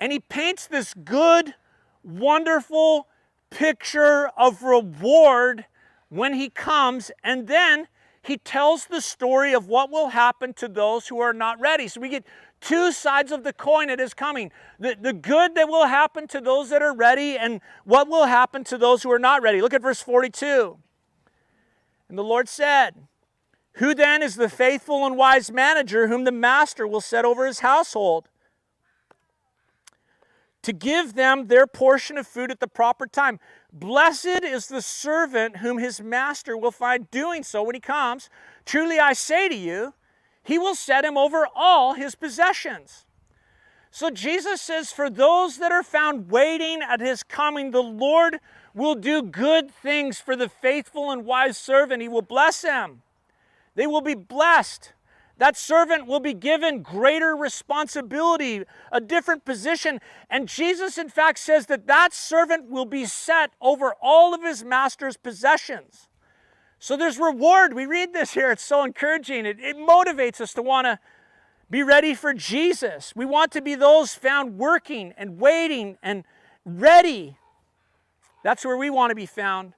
And 0.00 0.12
he 0.12 0.20
paints 0.20 0.66
this 0.66 0.94
good, 0.94 1.54
wonderful 2.02 3.08
picture 3.50 4.30
of 4.36 4.62
reward 4.62 5.64
when 6.08 6.34
he 6.34 6.48
comes, 6.48 7.10
and 7.22 7.48
then 7.48 7.88
he 8.28 8.36
tells 8.36 8.84
the 8.84 9.00
story 9.00 9.54
of 9.54 9.68
what 9.68 9.90
will 9.90 10.08
happen 10.08 10.52
to 10.52 10.68
those 10.68 11.08
who 11.08 11.18
are 11.18 11.32
not 11.32 11.58
ready. 11.58 11.88
So 11.88 11.98
we 11.98 12.10
get 12.10 12.26
two 12.60 12.92
sides 12.92 13.32
of 13.32 13.42
the 13.42 13.54
coin 13.54 13.88
it 13.88 14.00
is 14.00 14.12
coming 14.12 14.52
the, 14.78 14.96
the 15.00 15.14
good 15.14 15.54
that 15.54 15.66
will 15.66 15.86
happen 15.86 16.28
to 16.28 16.40
those 16.40 16.68
that 16.68 16.82
are 16.82 16.94
ready, 16.94 17.38
and 17.38 17.62
what 17.84 18.06
will 18.06 18.26
happen 18.26 18.64
to 18.64 18.76
those 18.76 19.02
who 19.02 19.10
are 19.10 19.18
not 19.18 19.42
ready. 19.42 19.62
Look 19.62 19.72
at 19.72 19.80
verse 19.80 20.02
42. 20.02 20.76
And 22.10 22.18
the 22.18 22.22
Lord 22.22 22.50
said, 22.50 22.96
Who 23.74 23.94
then 23.94 24.22
is 24.22 24.36
the 24.36 24.50
faithful 24.50 25.06
and 25.06 25.16
wise 25.16 25.50
manager 25.50 26.08
whom 26.08 26.24
the 26.24 26.32
master 26.32 26.86
will 26.86 27.00
set 27.00 27.24
over 27.24 27.46
his 27.46 27.60
household? 27.60 28.28
To 30.62 30.72
give 30.74 31.14
them 31.14 31.46
their 31.46 31.66
portion 31.66 32.18
of 32.18 32.26
food 32.26 32.50
at 32.50 32.60
the 32.60 32.68
proper 32.68 33.06
time. 33.06 33.40
Blessed 33.72 34.44
is 34.44 34.66
the 34.66 34.82
servant 34.82 35.58
whom 35.58 35.78
his 35.78 36.00
master 36.00 36.56
will 36.56 36.70
find 36.70 37.10
doing 37.10 37.42
so 37.42 37.62
when 37.62 37.74
he 37.74 37.80
comes. 37.80 38.30
Truly 38.64 38.98
I 38.98 39.12
say 39.12 39.48
to 39.48 39.54
you, 39.54 39.94
he 40.42 40.58
will 40.58 40.74
set 40.74 41.04
him 41.04 41.18
over 41.18 41.46
all 41.54 41.94
his 41.94 42.14
possessions. 42.14 43.04
So 43.90 44.10
Jesus 44.10 44.60
says, 44.60 44.92
For 44.92 45.10
those 45.10 45.58
that 45.58 45.72
are 45.72 45.82
found 45.82 46.30
waiting 46.30 46.80
at 46.82 47.00
his 47.00 47.22
coming, 47.22 47.70
the 47.70 47.82
Lord 47.82 48.40
will 48.74 48.94
do 48.94 49.22
good 49.22 49.70
things 49.70 50.20
for 50.20 50.36
the 50.36 50.48
faithful 50.48 51.10
and 51.10 51.24
wise 51.24 51.58
servant. 51.58 52.00
He 52.02 52.08
will 52.08 52.22
bless 52.22 52.62
them. 52.62 53.02
They 53.74 53.86
will 53.86 54.00
be 54.00 54.14
blessed. 54.14 54.92
That 55.38 55.56
servant 55.56 56.06
will 56.06 56.20
be 56.20 56.34
given 56.34 56.82
greater 56.82 57.34
responsibility, 57.36 58.64
a 58.90 59.00
different 59.00 59.44
position. 59.44 60.00
And 60.28 60.48
Jesus, 60.48 60.98
in 60.98 61.08
fact, 61.08 61.38
says 61.38 61.66
that 61.66 61.86
that 61.86 62.12
servant 62.12 62.68
will 62.68 62.84
be 62.84 63.04
set 63.04 63.52
over 63.60 63.94
all 64.02 64.34
of 64.34 64.42
his 64.42 64.64
master's 64.64 65.16
possessions. 65.16 66.08
So 66.80 66.96
there's 66.96 67.18
reward. 67.18 67.72
We 67.72 67.86
read 67.86 68.12
this 68.12 68.34
here, 68.34 68.50
it's 68.50 68.64
so 68.64 68.84
encouraging. 68.84 69.46
It, 69.46 69.58
it 69.60 69.76
motivates 69.76 70.40
us 70.40 70.52
to 70.54 70.62
want 70.62 70.86
to 70.86 70.98
be 71.70 71.82
ready 71.82 72.14
for 72.14 72.34
Jesus. 72.34 73.12
We 73.14 73.24
want 73.24 73.52
to 73.52 73.60
be 73.60 73.74
those 73.74 74.14
found 74.14 74.58
working 74.58 75.12
and 75.16 75.40
waiting 75.40 75.98
and 76.02 76.24
ready. 76.64 77.36
That's 78.42 78.64
where 78.64 78.76
we 78.76 78.90
want 78.90 79.10
to 79.10 79.14
be 79.14 79.26
found. 79.26 79.74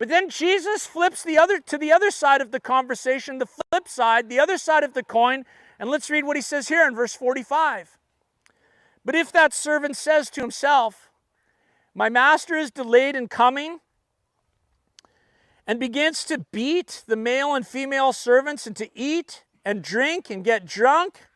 But 0.00 0.08
then 0.08 0.30
Jesus 0.30 0.86
flips 0.86 1.22
the 1.22 1.36
other 1.36 1.60
to 1.60 1.76
the 1.76 1.92
other 1.92 2.10
side 2.10 2.40
of 2.40 2.52
the 2.52 2.58
conversation, 2.58 3.36
the 3.36 3.44
flip 3.44 3.86
side, 3.86 4.30
the 4.30 4.40
other 4.40 4.56
side 4.56 4.82
of 4.82 4.94
the 4.94 5.02
coin, 5.02 5.44
and 5.78 5.90
let's 5.90 6.08
read 6.08 6.24
what 6.24 6.36
he 6.36 6.42
says 6.42 6.68
here 6.68 6.88
in 6.88 6.96
verse 6.96 7.14
45. 7.14 7.98
But 9.04 9.14
if 9.14 9.30
that 9.30 9.52
servant 9.52 9.98
says 9.98 10.30
to 10.30 10.40
himself, 10.40 11.10
My 11.94 12.08
master 12.08 12.54
is 12.54 12.70
delayed 12.70 13.14
in 13.14 13.28
coming, 13.28 13.80
and 15.66 15.78
begins 15.78 16.24
to 16.24 16.46
beat 16.50 17.04
the 17.06 17.14
male 17.14 17.54
and 17.54 17.66
female 17.66 18.14
servants 18.14 18.66
and 18.66 18.74
to 18.76 18.88
eat 18.98 19.44
and 19.66 19.82
drink 19.82 20.30
and 20.30 20.42
get 20.42 20.64
drunk, 20.64 21.26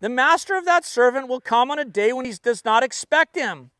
the 0.00 0.08
master 0.08 0.56
of 0.56 0.64
that 0.64 0.86
servant 0.86 1.28
will 1.28 1.42
come 1.42 1.70
on 1.70 1.78
a 1.78 1.84
day 1.84 2.14
when 2.14 2.24
he 2.24 2.32
does 2.32 2.64
not 2.64 2.82
expect 2.82 3.36
him, 3.36 3.72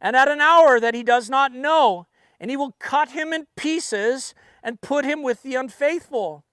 and 0.00 0.16
at 0.16 0.26
an 0.26 0.40
hour 0.40 0.80
that 0.80 0.96
he 0.96 1.04
does 1.04 1.30
not 1.30 1.52
know 1.52 2.08
and 2.40 2.50
he 2.50 2.56
will 2.56 2.72
cut 2.78 3.10
him 3.10 3.32
in 3.32 3.46
pieces 3.56 4.34
and 4.62 4.80
put 4.80 5.04
him 5.04 5.22
with 5.22 5.42
the 5.42 5.54
unfaithful. 5.54 6.44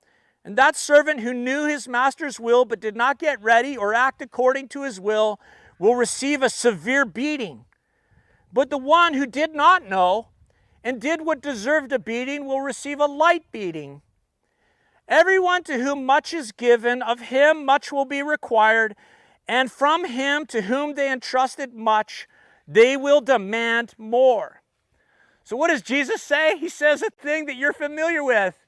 And 0.43 0.57
that 0.57 0.75
servant 0.75 1.19
who 1.21 1.33
knew 1.33 1.67
his 1.67 1.88
master's 1.88 2.39
will 2.39 2.65
but 2.65 2.79
did 2.79 2.95
not 2.95 3.19
get 3.19 3.41
ready 3.41 3.77
or 3.77 3.93
act 3.93 4.21
according 4.21 4.69
to 4.69 4.83
his 4.83 5.00
will 5.00 5.39
will 5.79 5.95
receive 5.95 6.41
a 6.41 6.50
severe 6.50 7.05
beating. 7.05 7.65
But 8.53 8.69
the 8.69 8.77
one 8.77 9.13
who 9.13 9.25
did 9.25 9.53
not 9.53 9.88
know 9.88 10.27
and 10.83 11.00
did 11.00 11.21
what 11.21 11.41
deserved 11.41 11.91
a 11.91 12.00
beating 12.00 12.45
will 12.45 12.61
receive 12.61 13.00
a 13.00 13.05
light 13.05 13.45
beating. 13.51 14.01
Everyone 15.07 15.63
to 15.63 15.77
whom 15.77 16.05
much 16.05 16.33
is 16.33 16.51
given, 16.51 17.01
of 17.01 17.19
him 17.19 17.65
much 17.65 17.91
will 17.91 18.05
be 18.05 18.23
required, 18.23 18.95
and 19.47 19.71
from 19.71 20.05
him 20.05 20.45
to 20.47 20.63
whom 20.63 20.95
they 20.95 21.11
entrusted 21.11 21.73
much, 21.73 22.27
they 22.67 22.95
will 22.95 23.21
demand 23.21 23.93
more. 23.97 24.61
So, 25.43 25.55
what 25.55 25.69
does 25.69 25.81
Jesus 25.81 26.21
say? 26.21 26.57
He 26.57 26.69
says 26.69 27.01
a 27.01 27.10
thing 27.10 27.45
that 27.48 27.55
you're 27.55 27.74
familiar 27.74 28.24
with. 28.24 28.65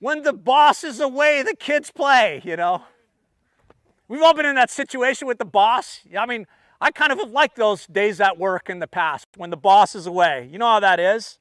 When 0.00 0.22
the 0.22 0.32
boss 0.32 0.84
is 0.84 1.00
away, 1.00 1.42
the 1.42 1.56
kids 1.56 1.90
play, 1.90 2.40
you 2.44 2.56
know. 2.56 2.82
We've 4.06 4.22
all 4.22 4.34
been 4.34 4.46
in 4.46 4.54
that 4.54 4.70
situation 4.70 5.26
with 5.26 5.38
the 5.38 5.44
boss. 5.44 6.00
I 6.18 6.24
mean, 6.24 6.46
I 6.80 6.90
kind 6.90 7.12
of 7.12 7.30
like 7.30 7.56
those 7.56 7.86
days 7.86 8.20
at 8.20 8.38
work 8.38 8.70
in 8.70 8.78
the 8.78 8.86
past 8.86 9.26
when 9.36 9.50
the 9.50 9.56
boss 9.56 9.94
is 9.94 10.06
away. 10.06 10.48
You 10.50 10.58
know 10.58 10.66
how 10.66 10.80
that 10.80 11.00
is. 11.00 11.38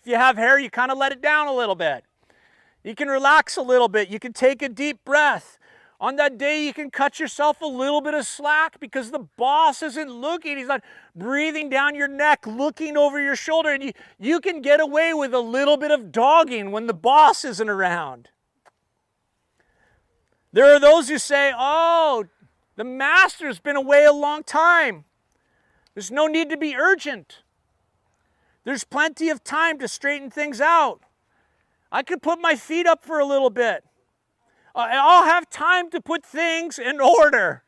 If 0.00 0.08
you 0.08 0.16
have 0.16 0.36
hair, 0.36 0.58
you 0.58 0.70
kind 0.70 0.90
of 0.90 0.98
let 0.98 1.12
it 1.12 1.22
down 1.22 1.46
a 1.46 1.54
little 1.54 1.74
bit. 1.74 2.04
You 2.82 2.94
can 2.94 3.08
relax 3.08 3.56
a 3.56 3.62
little 3.62 3.88
bit. 3.88 4.08
You 4.08 4.18
can 4.18 4.32
take 4.32 4.62
a 4.62 4.68
deep 4.68 5.04
breath. 5.04 5.57
On 6.00 6.14
that 6.16 6.38
day, 6.38 6.64
you 6.64 6.72
can 6.72 6.90
cut 6.90 7.18
yourself 7.18 7.60
a 7.60 7.66
little 7.66 8.00
bit 8.00 8.14
of 8.14 8.24
slack 8.24 8.78
because 8.78 9.10
the 9.10 9.18
boss 9.18 9.82
isn't 9.82 10.10
looking. 10.10 10.56
He's 10.56 10.68
not 10.68 10.84
breathing 11.16 11.68
down 11.68 11.96
your 11.96 12.06
neck, 12.06 12.46
looking 12.46 12.96
over 12.96 13.20
your 13.20 13.34
shoulder. 13.34 13.70
And 13.70 13.82
you, 13.82 13.92
you 14.18 14.40
can 14.40 14.62
get 14.62 14.78
away 14.78 15.12
with 15.12 15.34
a 15.34 15.40
little 15.40 15.76
bit 15.76 15.90
of 15.90 16.12
dogging 16.12 16.70
when 16.70 16.86
the 16.86 16.94
boss 16.94 17.44
isn't 17.44 17.68
around. 17.68 18.28
There 20.52 20.72
are 20.72 20.78
those 20.78 21.08
who 21.08 21.18
say, 21.18 21.52
oh, 21.56 22.26
the 22.76 22.84
master's 22.84 23.58
been 23.58 23.76
away 23.76 24.04
a 24.04 24.12
long 24.12 24.44
time. 24.44 25.04
There's 25.94 26.12
no 26.12 26.28
need 26.28 26.48
to 26.50 26.56
be 26.56 26.76
urgent. 26.76 27.42
There's 28.62 28.84
plenty 28.84 29.30
of 29.30 29.42
time 29.42 29.80
to 29.80 29.88
straighten 29.88 30.30
things 30.30 30.60
out. 30.60 31.00
I 31.90 32.04
could 32.04 32.22
put 32.22 32.40
my 32.40 32.54
feet 32.54 32.86
up 32.86 33.04
for 33.04 33.18
a 33.18 33.26
little 33.26 33.50
bit. 33.50 33.82
Uh, 34.78 34.86
I'll 34.92 35.24
have 35.24 35.50
time 35.50 35.90
to 35.90 36.00
put 36.00 36.24
things 36.24 36.78
in 36.78 37.00
order. 37.00 37.64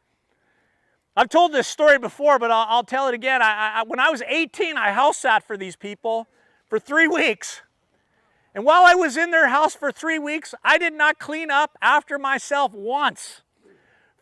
I've 1.16 1.28
told 1.28 1.52
this 1.52 1.66
story 1.66 1.98
before, 1.98 2.38
but 2.38 2.52
I'll, 2.52 2.66
I'll 2.68 2.84
tell 2.84 3.08
it 3.08 3.14
again. 3.14 3.42
I, 3.42 3.80
I, 3.80 3.82
when 3.84 3.98
I 3.98 4.10
was 4.10 4.22
18, 4.28 4.76
I 4.76 4.92
house 4.92 5.18
sat 5.18 5.44
for 5.44 5.56
these 5.56 5.74
people 5.74 6.28
for 6.68 6.78
three 6.78 7.08
weeks. 7.08 7.62
And 8.54 8.64
while 8.64 8.84
I 8.86 8.94
was 8.94 9.16
in 9.16 9.32
their 9.32 9.48
house 9.48 9.74
for 9.74 9.90
three 9.90 10.20
weeks, 10.20 10.54
I 10.62 10.78
did 10.78 10.92
not 10.92 11.18
clean 11.18 11.50
up 11.50 11.76
after 11.82 12.16
myself 12.16 12.72
once. 12.72 13.42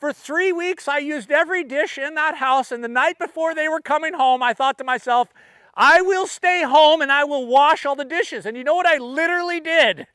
For 0.00 0.10
three 0.10 0.50
weeks, 0.50 0.88
I 0.88 0.96
used 0.96 1.30
every 1.30 1.64
dish 1.64 1.98
in 1.98 2.14
that 2.14 2.36
house. 2.36 2.72
And 2.72 2.82
the 2.82 2.88
night 2.88 3.18
before 3.18 3.54
they 3.54 3.68
were 3.68 3.82
coming 3.82 4.14
home, 4.14 4.42
I 4.42 4.54
thought 4.54 4.78
to 4.78 4.84
myself, 4.84 5.28
I 5.74 6.00
will 6.00 6.26
stay 6.26 6.62
home 6.62 7.02
and 7.02 7.12
I 7.12 7.24
will 7.24 7.46
wash 7.46 7.84
all 7.84 7.96
the 7.96 8.04
dishes. 8.06 8.46
And 8.46 8.56
you 8.56 8.64
know 8.64 8.74
what 8.74 8.86
I 8.86 8.96
literally 8.96 9.60
did? 9.60 10.06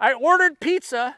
I 0.00 0.14
ordered 0.14 0.58
pizza 0.58 1.16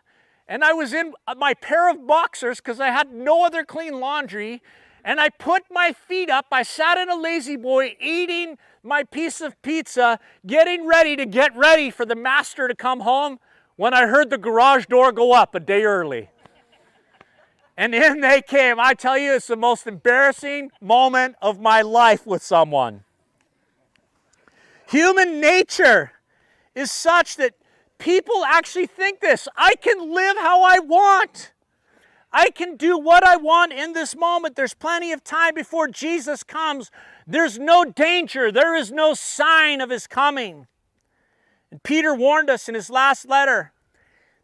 and 0.50 0.64
I 0.64 0.72
was 0.72 0.92
in 0.92 1.14
my 1.36 1.54
pair 1.54 1.88
of 1.88 2.08
boxers 2.08 2.56
because 2.56 2.80
I 2.80 2.88
had 2.88 3.14
no 3.14 3.46
other 3.46 3.64
clean 3.64 4.00
laundry. 4.00 4.60
And 5.04 5.20
I 5.20 5.28
put 5.28 5.62
my 5.70 5.92
feet 5.92 6.28
up. 6.28 6.46
I 6.50 6.64
sat 6.64 6.98
in 6.98 7.08
a 7.08 7.14
La-Z-Boy 7.14 7.96
eating 8.00 8.58
my 8.82 9.04
piece 9.04 9.40
of 9.40 9.62
pizza, 9.62 10.18
getting 10.44 10.88
ready 10.88 11.14
to 11.14 11.24
get 11.24 11.56
ready 11.56 11.88
for 11.88 12.04
the 12.04 12.16
master 12.16 12.66
to 12.66 12.74
come 12.74 13.00
home 13.00 13.38
when 13.76 13.94
I 13.94 14.06
heard 14.06 14.28
the 14.28 14.38
garage 14.38 14.86
door 14.86 15.12
go 15.12 15.32
up 15.32 15.54
a 15.54 15.60
day 15.60 15.84
early. 15.84 16.30
And 17.76 17.94
in 17.94 18.20
they 18.20 18.42
came. 18.42 18.80
I 18.80 18.94
tell 18.94 19.16
you, 19.16 19.34
it's 19.34 19.46
the 19.46 19.56
most 19.56 19.86
embarrassing 19.86 20.72
moment 20.80 21.36
of 21.40 21.60
my 21.60 21.80
life 21.80 22.26
with 22.26 22.42
someone. 22.42 23.04
Human 24.88 25.40
nature 25.40 26.10
is 26.74 26.90
such 26.90 27.36
that 27.36 27.54
People 28.00 28.44
actually 28.46 28.86
think 28.86 29.20
this. 29.20 29.46
I 29.56 29.74
can 29.76 30.12
live 30.12 30.36
how 30.38 30.62
I 30.62 30.78
want. 30.78 31.52
I 32.32 32.50
can 32.50 32.76
do 32.76 32.98
what 32.98 33.22
I 33.24 33.36
want 33.36 33.72
in 33.72 33.92
this 33.92 34.16
moment. 34.16 34.56
There's 34.56 34.72
plenty 34.72 35.12
of 35.12 35.22
time 35.22 35.54
before 35.54 35.86
Jesus 35.86 36.42
comes. 36.42 36.90
There's 37.26 37.58
no 37.58 37.84
danger, 37.84 38.50
there 38.50 38.74
is 38.74 38.90
no 38.90 39.14
sign 39.14 39.80
of 39.80 39.90
his 39.90 40.06
coming. 40.06 40.66
And 41.70 41.82
Peter 41.82 42.14
warned 42.14 42.48
us 42.48 42.68
in 42.68 42.74
his 42.74 42.88
last 42.88 43.28
letter 43.28 43.72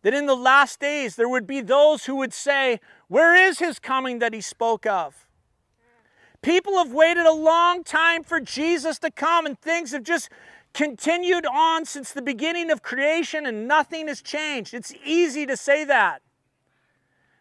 that 0.03 0.15
in 0.15 0.27
the 0.27 0.37
last 0.37 0.79
days 0.79 1.17
there 1.17 1.29
would 1.29 1.47
be 1.47 1.63
those 1.63 2.05
who 2.05 2.17
would 2.17 2.35
say, 2.35 2.79
Where 3.09 3.35
is 3.35 3.59
his 3.59 3.79
coming 3.79 4.19
that 4.19 4.35
he 4.35 4.41
spoke 4.43 4.85
of? 4.85 5.27
People 6.43 6.77
have 6.79 6.93
waited 6.93 7.25
a 7.25 7.33
long 7.33 7.83
time 7.83 8.23
for 8.23 8.39
Jesus 8.39 8.99
to 9.01 9.11
come, 9.11 9.47
and 9.47 9.59
things 9.59 9.93
have 9.93 10.05
just 10.05 10.29
continued 10.77 11.47
on 11.47 11.87
since 11.87 12.13
the 12.13 12.21
beginning 12.21 12.71
of 12.71 12.83
creation, 12.83 13.47
and 13.47 13.67
nothing 13.67 14.09
has 14.09 14.21
changed. 14.21 14.75
It's 14.75 14.93
easy 15.07 15.47
to 15.47 15.57
say 15.57 15.85
that. 15.85 16.21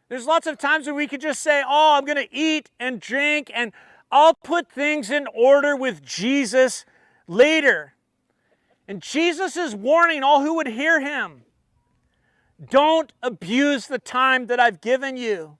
There's 0.07 0.25
lots 0.25 0.47
of 0.47 0.57
times 0.57 0.85
where 0.85 0.95
we 0.95 1.05
could 1.05 1.19
just 1.19 1.41
say, 1.41 1.61
Oh, 1.67 1.95
I'm 1.97 2.05
going 2.05 2.15
to 2.15 2.33
eat 2.33 2.71
and 2.79 3.01
drink, 3.01 3.51
and 3.53 3.73
I'll 4.09 4.35
put 4.35 4.71
things 4.71 5.11
in 5.11 5.27
order 5.35 5.75
with 5.75 6.01
Jesus 6.01 6.85
later. 7.27 7.93
And 8.87 9.01
Jesus 9.01 9.57
is 9.57 9.75
warning 9.75 10.23
all 10.23 10.41
who 10.41 10.55
would 10.55 10.67
hear 10.67 11.01
him 11.01 11.41
don't 12.69 13.11
abuse 13.21 13.87
the 13.87 13.99
time 13.99 14.47
that 14.47 14.61
I've 14.61 14.79
given 14.79 15.17
you. 15.17 15.57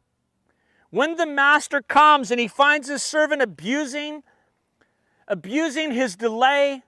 When 0.92 1.18
the 1.18 1.26
master 1.26 1.82
comes 1.82 2.32
and 2.32 2.40
he 2.40 2.48
finds 2.48 2.88
his 2.88 3.04
servant 3.04 3.42
abusing, 3.42 4.24
abusing 5.28 5.92
his 5.92 6.16
delay, 6.16 6.84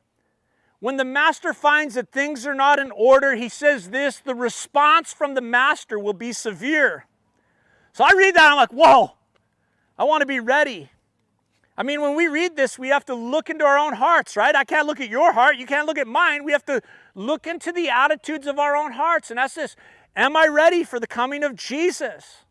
when 0.79 0.97
the 0.97 1.05
master 1.05 1.53
finds 1.53 1.95
that 1.95 2.11
things 2.11 2.45
are 2.45 2.53
not 2.53 2.79
in 2.79 2.91
order, 2.91 3.35
he 3.35 3.49
says 3.49 3.89
this 3.89 4.19
the 4.19 4.35
response 4.35 5.13
from 5.13 5.33
the 5.33 5.41
master 5.41 5.97
will 5.97 6.13
be 6.13 6.31
severe. 6.31 7.05
So 7.93 8.03
I 8.03 8.11
read 8.15 8.35
that, 8.35 8.51
I'm 8.51 8.57
like, 8.57 8.73
whoa, 8.73 9.13
I 9.97 10.03
want 10.03 10.21
to 10.21 10.27
be 10.27 10.39
ready. 10.39 10.91
I 11.79 11.83
mean, 11.83 12.01
when 12.01 12.15
we 12.15 12.27
read 12.27 12.55
this, 12.55 12.79
we 12.79 12.87
have 12.89 13.05
to 13.05 13.13
look 13.13 13.49
into 13.51 13.63
our 13.63 13.77
own 13.77 13.93
hearts, 13.93 14.35
right? 14.35 14.55
I 14.55 14.63
can't 14.63 14.87
look 14.87 14.99
at 14.99 15.09
your 15.09 15.31
heart. 15.31 15.57
You 15.57 15.67
can't 15.67 15.85
look 15.85 15.99
at 15.99 16.07
mine. 16.07 16.43
We 16.43 16.51
have 16.51 16.65
to 16.65 16.81
look 17.13 17.45
into 17.45 17.71
the 17.71 17.89
attitudes 17.89 18.47
of 18.47 18.57
our 18.57 18.75
own 18.75 18.93
hearts. 18.93 19.29
And 19.29 19.37
that's 19.37 19.53
this 19.53 19.75
Am 20.15 20.35
I 20.35 20.47
ready 20.47 20.83
for 20.83 20.99
the 20.99 21.05
coming 21.05 21.43
of 21.43 21.55
Jesus? 21.55 22.45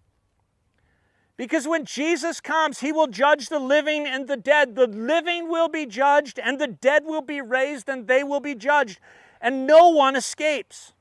Because 1.36 1.68
when 1.68 1.84
Jesus 1.84 2.40
comes, 2.40 2.80
he 2.80 2.92
will 2.92 3.08
judge 3.08 3.48
the 3.48 3.58
living 3.58 4.06
and 4.06 4.26
the 4.26 4.36
dead. 4.36 4.74
The 4.74 4.86
living 4.86 5.50
will 5.50 5.68
be 5.68 5.84
judged, 5.84 6.38
and 6.38 6.58
the 6.58 6.66
dead 6.66 7.04
will 7.04 7.20
be 7.20 7.42
raised, 7.42 7.88
and 7.88 8.06
they 8.06 8.24
will 8.24 8.40
be 8.40 8.54
judged. 8.54 8.98
And 9.40 9.66
no 9.66 9.90
one 9.90 10.16
escapes. 10.16 10.94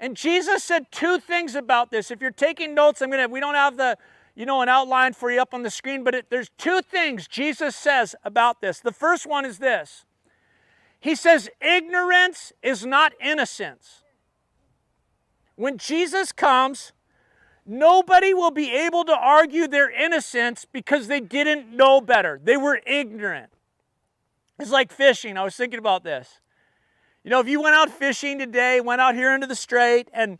And 0.00 0.16
Jesus 0.16 0.64
said 0.64 0.90
two 0.90 1.18
things 1.18 1.54
about 1.54 1.90
this. 1.90 2.10
If 2.10 2.20
you're 2.20 2.30
taking 2.30 2.74
notes, 2.74 3.02
I'm 3.02 3.10
gonna, 3.10 3.28
we 3.28 3.40
don't 3.40 3.54
have 3.54 3.76
the, 3.76 3.98
you 4.34 4.46
know, 4.46 4.62
an 4.62 4.68
outline 4.68 5.12
for 5.12 5.30
you 5.30 5.40
up 5.40 5.52
on 5.52 5.62
the 5.62 5.70
screen, 5.70 6.02
but 6.02 6.14
it, 6.14 6.30
there's 6.30 6.50
two 6.56 6.80
things 6.80 7.28
Jesus 7.28 7.76
says 7.76 8.14
about 8.24 8.60
this. 8.60 8.80
The 8.80 8.92
first 8.92 9.26
one 9.26 9.44
is 9.44 9.58
this 9.58 10.04
He 10.98 11.14
says, 11.14 11.50
ignorance 11.60 12.52
is 12.62 12.86
not 12.86 13.12
innocence. 13.20 14.02
When 15.56 15.78
Jesus 15.78 16.32
comes, 16.32 16.92
Nobody 17.66 18.32
will 18.32 18.52
be 18.52 18.72
able 18.72 19.04
to 19.04 19.12
argue 19.12 19.66
their 19.66 19.90
innocence 19.90 20.64
because 20.70 21.08
they 21.08 21.18
didn't 21.18 21.72
know 21.72 22.00
better. 22.00 22.40
They 22.42 22.56
were 22.56 22.80
ignorant. 22.86 23.50
It's 24.58 24.70
like 24.70 24.92
fishing. 24.92 25.36
I 25.36 25.42
was 25.42 25.56
thinking 25.56 25.80
about 25.80 26.04
this. 26.04 26.40
You 27.24 27.30
know, 27.30 27.40
if 27.40 27.48
you 27.48 27.60
went 27.60 27.74
out 27.74 27.90
fishing 27.90 28.38
today, 28.38 28.80
went 28.80 29.00
out 29.00 29.16
here 29.16 29.34
into 29.34 29.48
the 29.48 29.56
strait, 29.56 30.08
and 30.12 30.38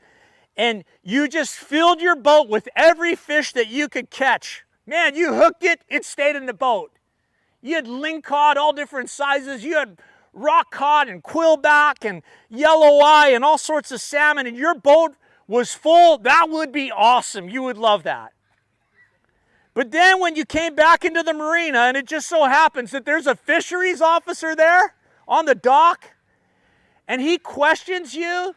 and 0.56 0.84
you 1.02 1.28
just 1.28 1.54
filled 1.54 2.00
your 2.00 2.16
boat 2.16 2.48
with 2.48 2.68
every 2.76 3.14
fish 3.16 3.52
that 3.52 3.66
you 3.66 3.88
could 3.88 4.08
catch. 4.08 4.64
Man, 4.86 5.16
you 5.16 5.34
hooked 5.34 5.64
it, 5.64 5.82
it 5.88 6.04
stayed 6.04 6.36
in 6.36 6.46
the 6.46 6.54
boat. 6.54 6.92
You 7.60 7.74
had 7.74 7.88
ling 7.88 8.22
cod, 8.22 8.56
all 8.56 8.72
different 8.72 9.10
sizes. 9.10 9.64
You 9.64 9.76
had 9.76 9.98
rock 10.32 10.70
cod 10.70 11.08
and 11.08 11.22
quillback 11.22 12.08
and 12.08 12.22
yellow 12.48 13.00
eye 13.04 13.30
and 13.30 13.44
all 13.44 13.58
sorts 13.58 13.90
of 13.90 14.00
salmon, 14.00 14.46
and 14.46 14.56
your 14.56 14.74
boat 14.74 15.16
was 15.48 15.74
full, 15.74 16.18
that 16.18 16.48
would 16.50 16.72
be 16.72 16.90
awesome. 16.90 17.48
You 17.48 17.62
would 17.62 17.78
love 17.78 18.02
that. 18.02 18.32
But 19.74 19.90
then 19.90 20.20
when 20.20 20.36
you 20.36 20.44
came 20.44 20.74
back 20.74 21.04
into 21.04 21.22
the 21.22 21.34
marina, 21.34 21.80
and 21.80 21.96
it 21.96 22.06
just 22.06 22.28
so 22.28 22.46
happens 22.46 22.90
that 22.92 23.04
there's 23.04 23.26
a 23.26 23.34
fisheries 23.34 24.00
officer 24.00 24.56
there 24.56 24.94
on 25.28 25.44
the 25.44 25.54
dock, 25.54 26.12
and 27.06 27.20
he 27.20 27.38
questions 27.38 28.14
you, 28.14 28.54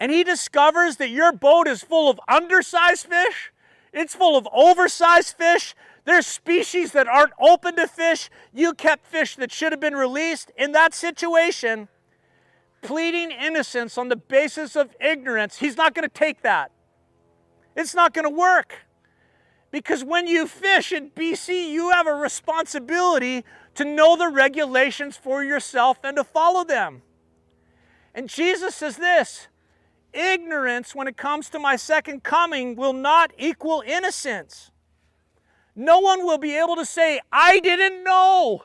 and 0.00 0.10
he 0.10 0.24
discovers 0.24 0.96
that 0.96 1.10
your 1.10 1.32
boat 1.32 1.68
is 1.68 1.82
full 1.82 2.10
of 2.10 2.18
undersized 2.28 3.06
fish, 3.06 3.52
it's 3.92 4.14
full 4.14 4.36
of 4.36 4.48
oversized 4.52 5.36
fish. 5.36 5.74
There's 6.04 6.26
species 6.26 6.92
that 6.92 7.06
aren't 7.06 7.32
open 7.40 7.76
to 7.76 7.86
fish. 7.86 8.28
You 8.52 8.74
kept 8.74 9.06
fish 9.06 9.36
that 9.36 9.52
should 9.52 9.72
have 9.72 9.80
been 9.80 9.94
released. 9.94 10.50
In 10.56 10.72
that 10.72 10.92
situation, 10.92 11.88
pleading 12.84 13.32
innocence 13.32 13.98
on 13.98 14.08
the 14.08 14.16
basis 14.16 14.76
of 14.76 14.94
ignorance, 15.00 15.58
he's 15.58 15.76
not 15.76 15.94
going 15.94 16.08
to 16.08 16.14
take 16.14 16.42
that. 16.42 16.70
It's 17.74 17.94
not 17.94 18.14
going 18.14 18.24
to 18.24 18.30
work. 18.30 18.74
Because 19.72 20.04
when 20.04 20.28
you 20.28 20.46
fish 20.46 20.92
in 20.92 21.10
BC, 21.10 21.70
you 21.70 21.90
have 21.90 22.06
a 22.06 22.14
responsibility 22.14 23.44
to 23.74 23.84
know 23.84 24.16
the 24.16 24.28
regulations 24.28 25.16
for 25.16 25.42
yourself 25.42 25.98
and 26.04 26.16
to 26.16 26.22
follow 26.22 26.62
them. 26.62 27.02
And 28.14 28.28
Jesus 28.28 28.76
says 28.76 28.98
this 28.98 29.48
ignorance 30.12 30.94
when 30.94 31.08
it 31.08 31.16
comes 31.16 31.50
to 31.50 31.58
my 31.58 31.74
second 31.74 32.22
coming 32.22 32.76
will 32.76 32.92
not 32.92 33.32
equal 33.36 33.82
innocence. 33.84 34.70
No 35.74 35.98
one 35.98 36.24
will 36.24 36.38
be 36.38 36.56
able 36.56 36.76
to 36.76 36.86
say, 36.86 37.20
I 37.32 37.58
didn't 37.58 38.04
know. 38.04 38.62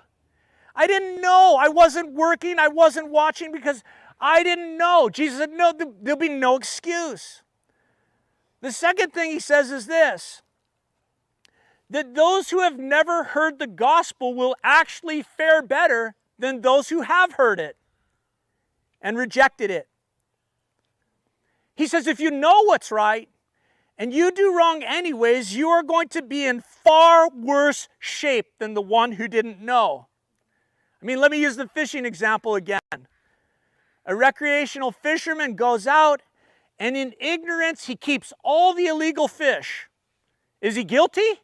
I 0.75 0.85
didn't 0.85 1.21
know. 1.21 1.57
I 1.59 1.69
wasn't 1.69 2.13
working. 2.13 2.59
I 2.59 2.67
wasn't 2.67 3.09
watching 3.09 3.51
because 3.51 3.83
I 4.19 4.43
didn't 4.43 4.77
know. 4.77 5.09
Jesus 5.09 5.39
said, 5.39 5.51
No, 5.51 5.73
there'll 6.01 6.19
be 6.19 6.29
no 6.29 6.55
excuse. 6.55 7.43
The 8.61 8.71
second 8.71 9.13
thing 9.13 9.31
he 9.31 9.39
says 9.39 9.71
is 9.71 9.85
this 9.85 10.41
that 11.89 12.13
those 12.13 12.51
who 12.51 12.59
have 12.59 12.77
never 12.77 13.23
heard 13.23 13.57
the 13.57 13.67
gospel 13.67 14.35
will 14.35 14.55
actually 14.63 15.23
fare 15.23 15.61
better 15.61 16.13
than 16.37 16.61
those 16.61 16.89
who 16.89 17.01
have 17.01 17.33
heard 17.33 17.59
it 17.59 17.77
and 19.01 19.17
rejected 19.17 19.71
it. 19.71 19.87
He 21.75 21.87
says, 21.87 22.07
if 22.07 22.19
you 22.19 22.29
know 22.29 22.65
what's 22.65 22.91
right 22.91 23.27
and 23.97 24.13
you 24.13 24.31
do 24.31 24.55
wrong 24.55 24.83
anyways, 24.83 25.55
you 25.55 25.69
are 25.69 25.81
going 25.81 26.09
to 26.09 26.21
be 26.21 26.45
in 26.45 26.61
far 26.61 27.29
worse 27.29 27.87
shape 27.97 28.47
than 28.59 28.73
the 28.73 28.81
one 28.81 29.13
who 29.13 29.27
didn't 29.27 29.59
know. 29.59 30.07
I 31.01 31.05
mean, 31.05 31.19
let 31.19 31.31
me 31.31 31.39
use 31.39 31.55
the 31.55 31.67
fishing 31.67 32.05
example 32.05 32.55
again. 32.55 32.79
A 34.09 34.15
recreational 34.15 34.91
fisherman 34.91 35.53
goes 35.53 35.85
out 35.85 36.23
and 36.79 36.97
in 36.97 37.13
ignorance 37.19 37.85
he 37.85 37.95
keeps 37.95 38.33
all 38.43 38.73
the 38.73 38.87
illegal 38.87 39.27
fish. 39.27 39.87
Is 40.61 40.75
he 40.75 40.83
guilty? 40.83 41.41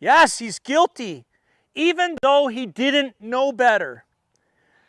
Yes, 0.00 0.38
he's 0.38 0.58
guilty, 0.58 1.26
even 1.74 2.16
though 2.22 2.46
he 2.46 2.64
didn't 2.64 3.20
know 3.20 3.52
better. 3.52 4.06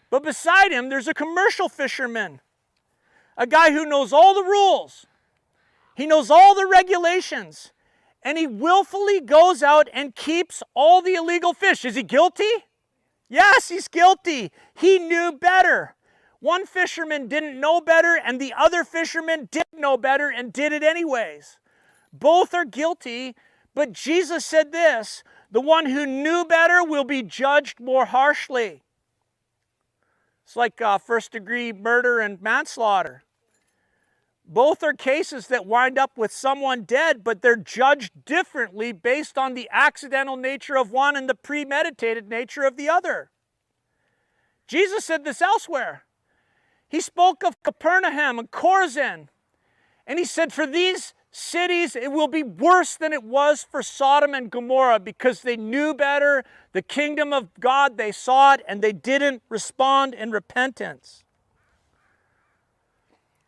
But 0.10 0.24
beside 0.24 0.72
him, 0.72 0.88
there's 0.88 1.10
a 1.10 1.14
commercial 1.14 1.68
fisherman, 1.68 2.40
a 3.36 3.46
guy 3.46 3.72
who 3.72 3.86
knows 3.86 4.14
all 4.14 4.34
the 4.34 4.44
rules, 4.44 5.06
he 5.98 6.06
knows 6.06 6.32
all 6.32 6.56
the 6.56 6.66
regulations, 6.66 7.74
and 8.24 8.38
he 8.38 8.48
willfully 8.48 9.20
goes 9.20 9.62
out 9.62 9.90
and 9.94 10.16
keeps 10.16 10.64
all 10.74 11.02
the 11.02 11.16
illegal 11.16 11.54
fish. 11.54 11.84
Is 11.84 11.96
he 11.96 12.04
guilty? 12.04 12.52
Yes, 13.28 13.68
he's 13.68 13.90
guilty. 13.90 14.54
He 14.76 14.98
knew 14.98 15.34
better. 15.34 15.95
One 16.46 16.68
fisherman 16.68 17.28
didn't 17.28 17.60
know 17.60 17.82
better, 17.82 18.20
and 18.24 18.40
the 18.40 18.54
other 18.56 18.84
fisherman 18.84 19.50
did 19.50 19.66
know 19.74 19.98
better 19.98 20.30
and 20.32 20.54
did 20.54 20.74
it 20.74 20.84
anyways. 20.84 21.58
Both 22.14 22.54
are 22.54 22.66
guilty, 22.66 23.36
but 23.74 23.92
Jesus 23.92 24.46
said 24.46 24.72
this 24.72 25.24
the 25.50 25.60
one 25.60 25.88
who 25.88 26.06
knew 26.06 26.46
better 26.46 26.84
will 26.84 27.04
be 27.04 27.24
judged 27.24 27.80
more 27.80 28.06
harshly. 28.06 28.84
It's 30.44 30.56
like 30.56 30.80
uh, 30.80 31.00
first 31.00 31.32
degree 31.32 31.74
murder 31.74 32.20
and 32.20 32.40
manslaughter. 32.40 33.24
Both 34.46 34.84
are 34.84 34.94
cases 34.94 35.48
that 35.48 35.66
wind 35.66 35.98
up 35.98 36.16
with 36.16 36.32
someone 36.32 36.84
dead, 36.84 37.24
but 37.24 37.42
they're 37.42 37.56
judged 37.56 38.24
differently 38.24 38.92
based 38.92 39.40
on 39.40 39.56
the 39.56 39.68
accidental 39.72 40.38
nature 40.38 40.78
of 40.78 40.92
one 40.92 41.16
and 41.16 41.28
the 41.28 41.34
premeditated 41.34 42.30
nature 42.30 42.66
of 42.66 42.78
the 42.78 42.88
other. 42.88 43.32
Jesus 44.68 45.04
said 45.04 45.24
this 45.24 45.42
elsewhere. 45.42 46.05
He 46.96 47.02
spoke 47.02 47.44
of 47.44 47.62
Capernaum 47.62 48.40
and 48.40 48.50
Chorazin. 48.50 49.28
And 50.08 50.18
he 50.18 50.24
said, 50.24 50.54
For 50.54 50.66
these 50.66 51.14
cities, 51.30 51.94
it 51.94 52.10
will 52.10 52.30
be 52.30 52.42
worse 52.42 52.96
than 52.96 53.12
it 53.12 53.22
was 53.22 53.64
for 53.70 53.84
Sodom 53.84 54.34
and 54.34 54.50
Gomorrah 54.50 55.02
because 55.02 55.42
they 55.42 55.58
knew 55.58 55.94
better 55.94 56.46
the 56.72 56.82
kingdom 56.82 57.34
of 57.34 57.50
God, 57.60 57.98
they 57.98 58.14
saw 58.14 58.54
it, 58.54 58.62
and 58.66 58.82
they 58.82 58.94
didn't 58.94 59.44
respond 59.50 60.14
in 60.14 60.32
repentance. 60.32 61.26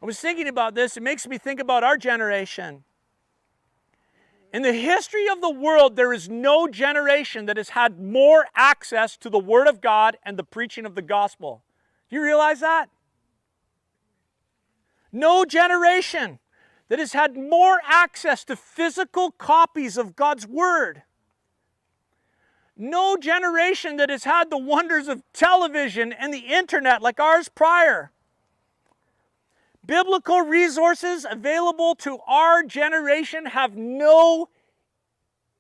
I 0.02 0.06
was 0.06 0.20
thinking 0.20 0.50
about 0.50 0.76
this, 0.76 0.98
it 0.98 1.04
makes 1.04 1.26
me 1.26 1.38
think 1.38 1.62
about 1.62 1.86
our 1.86 1.96
generation. 1.96 2.84
In 4.52 4.62
the 4.62 4.74
history 4.74 5.30
of 5.30 5.40
the 5.40 5.52
world, 5.52 5.96
there 5.96 6.12
is 6.12 6.28
no 6.28 6.68
generation 6.68 7.46
that 7.46 7.56
has 7.56 7.70
had 7.70 7.98
more 7.98 8.48
access 8.58 9.16
to 9.16 9.30
the 9.30 9.40
Word 9.40 9.68
of 9.68 9.80
God 9.80 10.18
and 10.24 10.36
the 10.36 10.44
preaching 10.44 10.86
of 10.86 10.96
the 10.96 11.02
gospel. 11.02 11.64
Do 12.10 12.18
you 12.18 12.22
realize 12.22 12.60
that? 12.60 12.90
No 15.18 15.46
generation 15.46 16.38
that 16.90 17.00
has 17.00 17.14
had 17.14 17.36
more 17.36 17.80
access 17.84 18.44
to 18.46 18.56
physical 18.56 19.32
copies 19.32 19.98
of 19.98 20.16
God's 20.16 20.46
Word. 20.46 21.02
No 22.78 23.18
generation 23.18 23.98
that 23.98 24.12
has 24.12 24.26
had 24.26 24.52
the 24.52 24.60
wonders 24.60 25.08
of 25.08 25.24
television 25.34 26.14
and 26.14 26.32
the 26.32 26.46
internet 26.54 27.02
like 27.02 27.20
ours 27.20 27.50
prior. 27.50 28.12
Biblical 29.84 30.42
resources 30.42 31.26
available 31.28 31.96
to 31.96 32.20
our 32.28 32.62
generation 32.62 33.48
have 33.48 33.76
no 33.76 34.50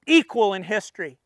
equal 0.05 0.53
in 0.53 0.63
history. 0.63 1.17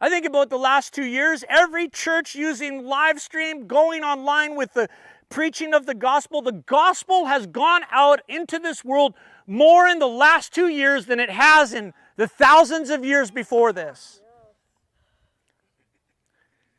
I 0.00 0.08
think 0.08 0.24
about 0.24 0.48
the 0.48 0.58
last 0.58 0.94
two 0.94 1.04
years, 1.04 1.42
every 1.48 1.88
church 1.88 2.36
using 2.36 2.84
live 2.84 3.20
stream, 3.20 3.66
going 3.66 4.04
online 4.04 4.54
with 4.54 4.74
the 4.74 4.88
preaching 5.28 5.74
of 5.74 5.86
the 5.86 5.94
gospel. 5.94 6.42
The 6.42 6.52
gospel 6.52 7.26
has 7.26 7.46
gone 7.46 7.82
out 7.90 8.20
into 8.28 8.58
this 8.58 8.84
world 8.84 9.14
more 9.46 9.86
in 9.86 9.98
the 9.98 10.08
last 10.08 10.52
two 10.52 10.68
years 10.68 11.06
than 11.06 11.20
it 11.20 11.30
has 11.30 11.72
in 11.72 11.92
the 12.16 12.28
thousands 12.28 12.90
of 12.90 13.04
years 13.04 13.30
before 13.30 13.72
this. 13.72 14.20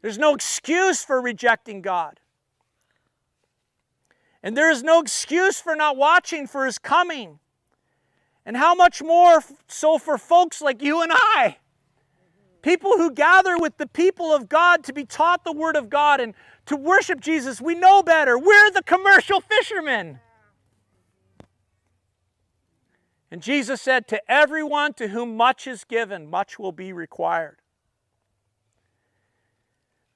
There's 0.01 0.17
no 0.17 0.33
excuse 0.33 1.03
for 1.03 1.21
rejecting 1.21 1.81
God. 1.81 2.19
And 4.41 4.55
there 4.55 4.71
is 4.71 4.83
no 4.83 5.01
excuse 5.01 5.59
for 5.59 5.75
not 5.75 5.97
watching 5.97 6.47
for 6.47 6.65
his 6.65 6.77
coming. 6.77 7.39
And 8.45 8.55
how 8.55 8.73
much 8.73 9.01
more 9.03 9.43
so 9.67 9.97
for 9.97 10.17
folks 10.17 10.61
like 10.61 10.81
you 10.81 11.01
and 11.01 11.11
I? 11.13 11.57
People 12.61 12.97
who 12.97 13.11
gather 13.11 13.57
with 13.57 13.77
the 13.77 13.87
people 13.87 14.33
of 14.33 14.49
God 14.49 14.83
to 14.85 14.93
be 14.93 15.05
taught 15.05 15.43
the 15.43 15.51
Word 15.51 15.75
of 15.75 15.89
God 15.89 16.19
and 16.19 16.33
to 16.69 16.75
worship 16.75 17.19
Jesus. 17.19 17.59
We 17.59 17.75
know 17.75 18.01
better. 18.01 18.37
We're 18.37 18.71
the 18.71 18.83
commercial 18.83 19.41
fishermen. 19.41 20.19
And 23.31 23.41
Jesus 23.41 23.81
said, 23.81 24.07
To 24.07 24.31
everyone 24.31 24.93
to 24.93 25.09
whom 25.09 25.35
much 25.35 25.67
is 25.67 25.83
given, 25.83 26.29
much 26.29 26.57
will 26.57 26.71
be 26.71 26.93
required. 26.93 27.57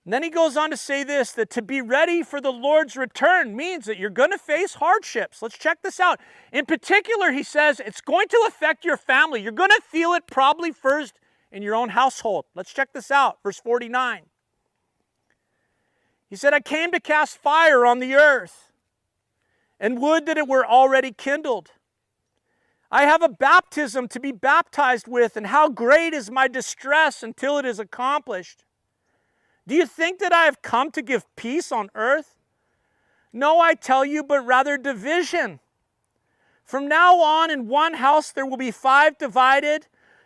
And 0.06 0.13
then 0.13 0.22
he 0.22 0.30
goes 0.30 0.58
on 0.58 0.70
to 0.70 0.78
say 0.78 1.04
this 1.04 1.32
that 1.32 1.50
to 1.52 1.62
be 1.62 1.82
ready 1.82 2.24
for 2.24 2.42
the 2.42 2.52
Lord's 2.52 2.98
return 2.98 3.56
means 3.56 3.86
that 3.86 3.98
you're 3.98 4.10
going 4.10 4.32
to 4.32 4.38
face 4.38 4.76
hardships. 4.76 5.42
Let's 5.42 5.58
check 5.58 5.82
this 5.82 6.00
out. 6.00 6.20
In 6.52 6.66
particular, 6.66 7.32
he 7.32 7.44
says 7.44 7.80
it's 7.80 8.02
going 8.02 8.28
to 8.28 8.46
affect 8.48 8.84
your 8.84 8.98
family. 8.98 9.42
You're 9.42 9.54
going 9.54 9.70
to 9.70 9.82
feel 9.89 10.13
it 10.13 10.28
probably 10.28 10.72
first 10.72 11.13
in 11.52 11.63
your 11.63 11.76
own 11.76 11.89
household. 11.89 12.46
Let's 12.54 12.74
check 12.74 12.92
this 12.94 13.12
out. 13.12 13.38
Verse 13.44 13.60
49. 13.60 14.24
He 16.34 16.38
said, 16.38 16.52
I 16.52 16.62
came 16.62 16.91
to 16.93 17.00
cast 17.00 17.38
fire 17.38 17.86
on 17.86 18.00
the 18.00 18.15
earth, 18.15 18.72
and 19.80 20.02
would 20.02 20.26
that 20.26 20.36
it 20.36 20.48
were 20.48 20.65
already 20.65 21.12
kindled. 21.12 21.69
I 22.89 23.04
have 23.04 23.22
a 23.22 23.30
baptism 23.30 24.08
to 24.08 24.19
be 24.19 24.32
baptized 24.32 25.08
with, 25.08 25.38
and 25.38 25.46
how 25.46 25.69
great 25.69 26.12
is 26.12 26.32
my 26.32 26.48
distress 26.48 27.22
until 27.22 27.60
it 27.60 27.65
is 27.65 27.78
accomplished. 27.78 28.63
Do 29.67 29.76
you 29.76 29.86
think 29.86 30.17
that 30.22 30.34
I 30.34 30.46
have 30.46 30.63
come 30.63 30.89
to 30.93 31.04
give 31.04 31.24
peace 31.36 31.72
on 31.72 31.91
earth? 31.93 32.39
No, 33.32 33.60
I 33.60 33.76
tell 33.76 34.04
you, 34.04 34.24
but 34.24 34.43
rather 34.43 34.76
division. 34.76 35.60
From 36.63 36.88
now 36.88 37.22
on, 37.22 37.52
in 37.52 37.67
one 37.67 37.93
house 37.93 38.32
there 38.32 38.48
will 38.48 38.58
be 38.58 38.72
five 38.72 39.19
divided 39.19 39.86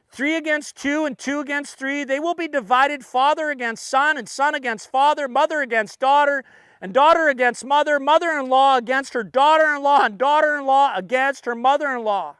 three 0.09 0.35
against 0.35 0.75
two 0.75 1.05
and 1.05 1.17
two 1.17 1.39
against 1.39 1.77
three. 1.77 2.03
They 2.03 2.19
will 2.19 2.35
be 2.35 2.47
divided 2.47 3.05
father 3.05 3.49
against 3.49 3.87
son 3.87 4.17
and 4.17 4.27
son 4.27 4.55
against 4.55 4.91
father, 4.91 5.27
mother 5.27 5.61
against 5.61 5.99
daughter, 5.99 6.43
and 6.81 6.93
daughter 6.93 7.27
against 7.27 7.65
mother, 7.65 7.99
mother 7.99 8.31
in 8.31 8.49
law 8.49 8.77
against 8.77 9.13
her 9.13 9.23
daughter 9.23 9.75
in 9.75 9.83
law, 9.83 10.05
and 10.05 10.17
daughter 10.17 10.57
in 10.57 10.65
law 10.65 10.95
against 10.95 11.45
her 11.45 11.55
mother 11.55 11.89
in 11.89 12.03
law. 12.03 12.37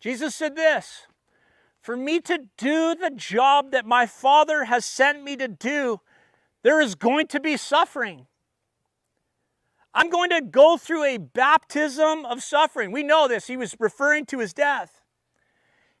Jesus 0.00 0.34
said 0.34 0.54
this 0.54 1.06
For 1.80 1.96
me 1.96 2.20
to 2.20 2.46
do 2.56 2.94
the 2.94 3.10
job 3.10 3.70
that 3.72 3.86
my 3.86 4.06
Father 4.06 4.64
has 4.64 4.84
sent 4.84 5.22
me 5.22 5.36
to 5.36 5.48
do, 5.48 6.00
there 6.62 6.80
is 6.80 6.94
going 6.94 7.26
to 7.28 7.40
be 7.40 7.56
suffering. 7.56 8.26
I'm 9.94 10.10
going 10.10 10.30
to 10.30 10.40
go 10.40 10.76
through 10.76 11.04
a 11.04 11.18
baptism 11.18 12.24
of 12.24 12.42
suffering. 12.42 12.90
We 12.90 13.04
know 13.04 13.28
this. 13.28 13.46
He 13.46 13.56
was 13.56 13.76
referring 13.78 14.26
to 14.26 14.40
his 14.40 14.52
death. 14.52 15.02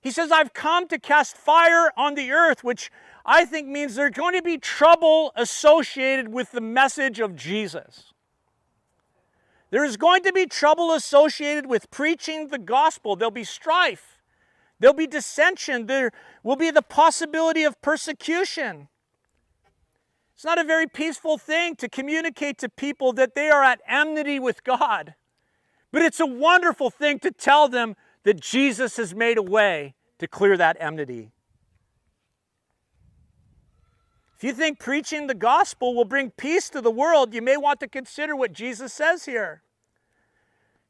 He 0.00 0.10
says, 0.10 0.32
I've 0.32 0.52
come 0.52 0.88
to 0.88 0.98
cast 0.98 1.36
fire 1.36 1.90
on 1.96 2.14
the 2.14 2.32
earth, 2.32 2.64
which 2.64 2.90
I 3.24 3.44
think 3.44 3.68
means 3.68 3.94
there's 3.94 4.10
going 4.10 4.34
to 4.34 4.42
be 4.42 4.58
trouble 4.58 5.32
associated 5.36 6.28
with 6.28 6.52
the 6.52 6.60
message 6.60 7.20
of 7.20 7.36
Jesus. 7.36 8.12
There 9.70 9.84
is 9.84 9.96
going 9.96 10.22
to 10.24 10.32
be 10.32 10.46
trouble 10.46 10.92
associated 10.92 11.66
with 11.66 11.90
preaching 11.90 12.48
the 12.48 12.58
gospel. 12.58 13.16
There'll 13.16 13.30
be 13.30 13.44
strife, 13.44 14.18
there'll 14.78 14.94
be 14.94 15.06
dissension, 15.06 15.86
there 15.86 16.12
will 16.42 16.56
be 16.56 16.70
the 16.70 16.82
possibility 16.82 17.64
of 17.64 17.80
persecution. 17.80 18.88
It's 20.34 20.44
not 20.44 20.58
a 20.58 20.64
very 20.64 20.86
peaceful 20.86 21.38
thing 21.38 21.76
to 21.76 21.88
communicate 21.88 22.58
to 22.58 22.68
people 22.68 23.12
that 23.14 23.34
they 23.34 23.50
are 23.50 23.62
at 23.62 23.80
enmity 23.88 24.38
with 24.38 24.64
God. 24.64 25.14
But 25.92 26.02
it's 26.02 26.20
a 26.20 26.26
wonderful 26.26 26.90
thing 26.90 27.20
to 27.20 27.30
tell 27.30 27.68
them 27.68 27.94
that 28.24 28.40
Jesus 28.40 28.96
has 28.96 29.14
made 29.14 29.38
a 29.38 29.42
way 29.42 29.94
to 30.18 30.26
clear 30.26 30.56
that 30.56 30.76
enmity. 30.80 31.30
If 34.36 34.42
you 34.42 34.52
think 34.52 34.80
preaching 34.80 35.28
the 35.28 35.34
gospel 35.34 35.94
will 35.94 36.04
bring 36.04 36.30
peace 36.30 36.68
to 36.70 36.80
the 36.80 36.90
world, 36.90 37.32
you 37.32 37.40
may 37.40 37.56
want 37.56 37.78
to 37.80 37.88
consider 37.88 38.34
what 38.34 38.52
Jesus 38.52 38.92
says 38.92 39.26
here. 39.26 39.62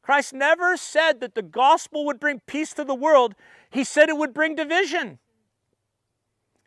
Christ 0.02 0.32
never 0.32 0.76
said 0.76 1.20
that 1.20 1.34
the 1.34 1.42
gospel 1.42 2.04
would 2.06 2.18
bring 2.18 2.40
peace 2.46 2.72
to 2.74 2.84
the 2.84 2.94
world, 2.94 3.34
He 3.70 3.84
said 3.84 4.08
it 4.08 4.16
would 4.16 4.34
bring 4.34 4.54
division. 4.54 5.18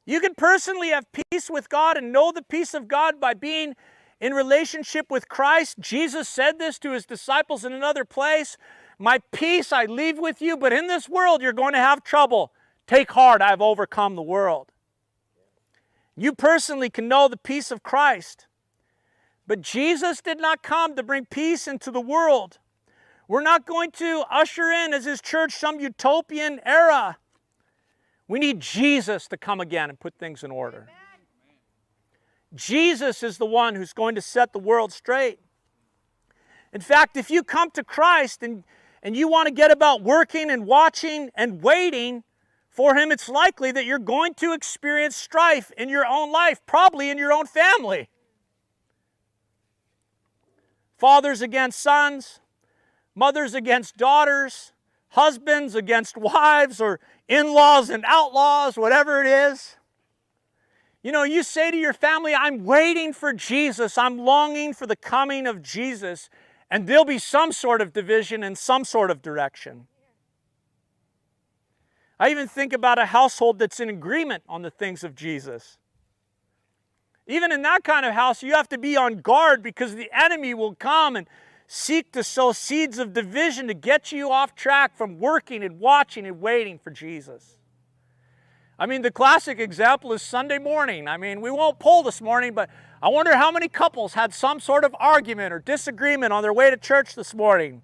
You 0.08 0.22
can 0.22 0.36
personally 0.36 0.88
have 0.90 1.06
peace 1.12 1.50
with 1.50 1.68
God 1.68 1.98
and 1.98 2.14
know 2.14 2.32
the 2.32 2.42
peace 2.42 2.74
of 2.74 2.88
God 2.88 3.20
by 3.20 3.34
being 3.34 3.76
in 4.22 4.34
relationship 4.34 5.12
with 5.12 5.28
Christ. 5.28 5.80
Jesus 5.82 6.30
said 6.30 6.60
this 6.60 6.80
to 6.80 6.94
his 6.94 7.06
disciples 7.06 7.66
in 7.66 7.74
another 7.74 8.06
place 8.06 8.56
My 8.98 9.20
peace 9.34 9.74
I 9.74 9.84
leave 9.84 10.18
with 10.18 10.42
you, 10.42 10.56
but 10.56 10.72
in 10.72 10.88
this 10.88 11.10
world 11.10 11.42
you're 11.42 11.52
going 11.52 11.74
to 11.74 11.80
have 11.80 12.06
trouble. 12.06 12.54
Take 12.88 13.12
heart, 13.12 13.42
I've 13.42 13.62
overcome 13.62 14.16
the 14.16 14.22
world. 14.22 14.72
You 16.16 16.34
personally 16.34 16.90
can 16.90 17.10
know 17.10 17.28
the 17.28 17.36
peace 17.36 17.70
of 17.70 17.84
Christ. 17.84 18.48
But 19.46 19.62
Jesus 19.62 20.22
did 20.22 20.40
not 20.40 20.64
come 20.64 20.96
to 20.96 21.04
bring 21.04 21.26
peace 21.26 21.68
into 21.68 21.92
the 21.92 22.02
world. 22.02 22.60
We're 23.28 23.42
not 23.42 23.66
going 23.66 23.92
to 23.92 24.24
usher 24.32 24.72
in, 24.72 24.94
as 24.94 25.04
his 25.04 25.20
church, 25.20 25.54
some 25.54 25.82
utopian 25.82 26.62
era. 26.66 27.18
We 28.28 28.40
need 28.40 28.60
Jesus 28.60 29.28
to 29.30 29.38
come 29.38 29.60
again 29.60 29.90
and 29.90 30.00
put 30.00 30.16
things 30.18 30.44
in 30.44 30.52
order. 30.52 30.84
Amen. 30.90 30.98
Jesus 32.56 33.24
is 33.24 33.38
the 33.38 33.46
one 33.46 33.76
who's 33.76 33.94
going 33.94 34.16
to 34.16 34.22
set 34.22 34.54
the 34.54 34.60
world 34.60 34.92
straight. 34.92 35.40
In 36.74 36.82
fact, 36.82 37.16
if 37.18 37.30
you 37.30 37.44
come 37.44 37.72
to 37.72 37.84
Christ 37.84 38.44
and, 38.44 38.64
and 39.02 39.16
you 39.16 39.28
want 39.28 39.48
to 39.48 39.54
get 39.54 39.72
about 39.72 40.02
working 40.02 40.50
and 40.50 40.66
watching 40.66 41.30
and 41.36 41.62
waiting 41.62 42.24
for 42.70 42.96
Him, 42.96 43.12
it's 43.12 43.30
likely 43.30 43.72
that 43.72 43.86
you're 43.86 44.00
going 44.00 44.34
to 44.36 44.54
experience 44.54 45.16
strife 45.16 45.72
in 45.78 45.90
your 45.90 46.06
own 46.06 46.32
life, 46.32 46.60
probably 46.66 47.10
in 47.10 47.18
your 47.18 47.32
own 47.32 47.48
family. 47.48 48.10
Fathers 50.98 51.42
against 51.42 51.80
sons, 51.80 52.40
mothers 53.16 53.54
against 53.54 53.98
daughters, 53.98 54.74
husbands 55.18 55.74
against 55.74 56.16
wives, 56.16 56.80
or 56.80 57.00
in 57.28 57.52
laws 57.52 57.90
and 57.90 58.06
outlaws, 58.08 58.78
whatever 58.78 59.20
it 59.20 59.28
is. 59.28 59.76
You 61.02 61.12
know, 61.12 61.24
you 61.24 61.42
say 61.42 61.72
to 61.72 61.78
your 61.78 61.94
family, 61.94 62.36
I'm 62.36 62.64
waiting 62.64 63.14
for 63.14 63.34
Jesus, 63.34 63.98
I'm 63.98 64.20
longing 64.20 64.74
for 64.74 64.86
the 64.86 64.96
coming 64.96 65.48
of 65.48 65.64
Jesus, 65.64 66.30
and 66.70 66.86
there'll 66.86 67.04
be 67.04 67.18
some 67.18 67.52
sort 67.52 67.82
of 67.82 67.94
division 67.94 68.44
and 68.44 68.56
some 68.56 68.86
sort 68.86 69.10
of 69.10 69.24
direction. 69.24 69.88
I 72.20 72.30
even 72.30 72.48
think 72.48 72.72
about 72.72 73.00
a 73.00 73.08
household 73.08 73.58
that's 73.58 73.80
in 73.80 73.90
agreement 73.90 74.44
on 74.48 74.62
the 74.62 74.72
things 74.72 75.04
of 75.04 75.16
Jesus. 75.16 75.80
Even 77.26 77.52
in 77.52 77.64
that 77.64 77.84
kind 77.84 78.06
of 78.06 78.14
house, 78.14 78.44
you 78.44 78.54
have 78.54 78.70
to 78.70 78.78
be 78.78 78.96
on 78.96 79.18
guard 79.22 79.64
because 79.64 79.96
the 79.96 80.10
enemy 80.14 80.54
will 80.54 80.76
come 80.76 81.16
and 81.16 81.28
seek 81.68 82.14
to 82.14 82.24
sow 82.24 82.54
seeds 82.54 82.98
of 82.98 83.14
division 83.14 83.68
to 83.68 83.74
get 83.74 84.12
you 84.14 84.32
off 84.32 84.56
track 84.56 84.98
from 84.98 85.20
working 85.20 85.64
and 85.64 85.80
watching 85.80 86.26
and 86.26 86.40
waiting 86.40 86.80
for 86.80 86.90
Jesus. 86.90 87.58
I 88.80 88.86
mean, 88.86 89.02
the 89.02 89.12
classic 89.12 89.60
example 89.60 90.14
is 90.14 90.22
Sunday 90.22 90.60
morning. 90.60 91.08
I 91.08 91.18
mean, 91.18 91.42
we 91.42 91.52
won't 91.52 91.78
poll 91.80 92.04
this 92.04 92.22
morning, 92.22 92.54
but 92.54 92.70
I 93.02 93.10
wonder 93.10 93.36
how 93.36 93.52
many 93.52 93.68
couples 93.68 94.14
had 94.14 94.34
some 94.34 94.60
sort 94.60 94.86
of 94.86 94.96
argument 95.00 95.54
or 95.54 95.60
disagreement 95.60 96.32
on 96.32 96.42
their 96.42 96.54
way 96.54 96.70
to 96.70 96.78
church 96.78 97.16
this 97.16 97.34
morning. 97.34 97.82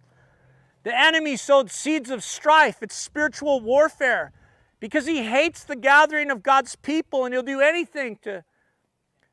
The 0.84 0.98
enemy 0.98 1.36
sowed 1.36 1.69
seeds 1.69 2.10
of 2.10 2.24
strife. 2.24 2.82
It's 2.82 2.96
spiritual 2.96 3.60
warfare 3.60 4.32
because 4.80 5.08
he 5.08 5.24
hates 5.24 5.63
the 5.63 5.76
gathering 5.76 6.30
of 6.30 6.43
God's 6.43 6.76
people 6.76 7.26
and 7.26 7.34
he'll 7.34 7.43
do 7.43 7.60
anything 7.60 8.17
to 8.24 8.43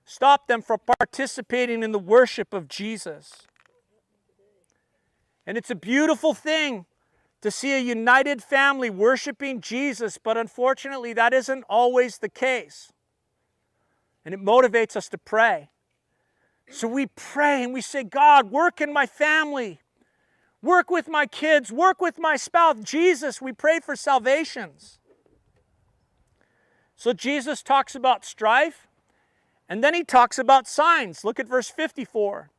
stop 0.05 0.49
them 0.49 0.63
from 0.63 0.81
participating 0.99 1.83
in 1.83 1.93
the 1.93 1.99
worship 1.99 2.55
of 2.55 2.69
Jesus. 2.69 3.47
And 5.51 5.59
it's 5.59 5.69
a 5.69 5.75
beautiful 5.75 6.33
thing 6.33 6.87
to 7.41 7.51
see 7.51 7.73
a 7.73 7.81
united 7.81 8.41
family 8.41 8.89
worshiping 8.89 9.61
Jesus, 9.61 10.17
but 10.17 10.37
unfortunately, 10.37 11.13
that 11.15 11.35
isn't 11.35 11.65
always 11.69 12.19
the 12.19 12.29
case. 12.29 12.93
And 14.25 14.33
it 14.33 14.41
motivates 14.41 14.95
us 14.95 15.09
to 15.09 15.19
pray. 15.19 15.71
So 16.71 16.87
we 16.87 17.07
pray 17.07 17.65
and 17.65 17.75
we 17.75 17.81
say, 17.81 18.05
God, 18.05 18.53
work 18.53 18.81
in 18.81 18.93
my 18.93 19.07
family, 19.07 19.81
work 20.63 20.89
with 20.89 21.09
my 21.09 21.27
kids, 21.27 21.73
work 21.73 22.01
with 22.01 22.17
my 22.17 22.37
spouse. 22.37 22.77
Jesus, 22.85 23.43
we 23.43 23.53
pray 23.53 23.81
for 23.81 23.97
salvations. 23.97 25.01
So 26.95 27.13
Jesus 27.13 27.61
talks 27.61 27.97
about 27.97 28.25
strife, 28.25 28.87
and 29.69 29.83
then 29.83 29.95
he 29.95 30.05
talks 30.05 30.39
about 30.39 30.69
signs. 30.69 31.25
Look 31.25 31.41
at 31.41 31.49
verse 31.49 31.71
54. 31.71 32.51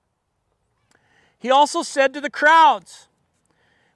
He 1.42 1.50
also 1.50 1.82
said 1.82 2.14
to 2.14 2.22
the 2.22 2.30
crowds, 2.30 3.08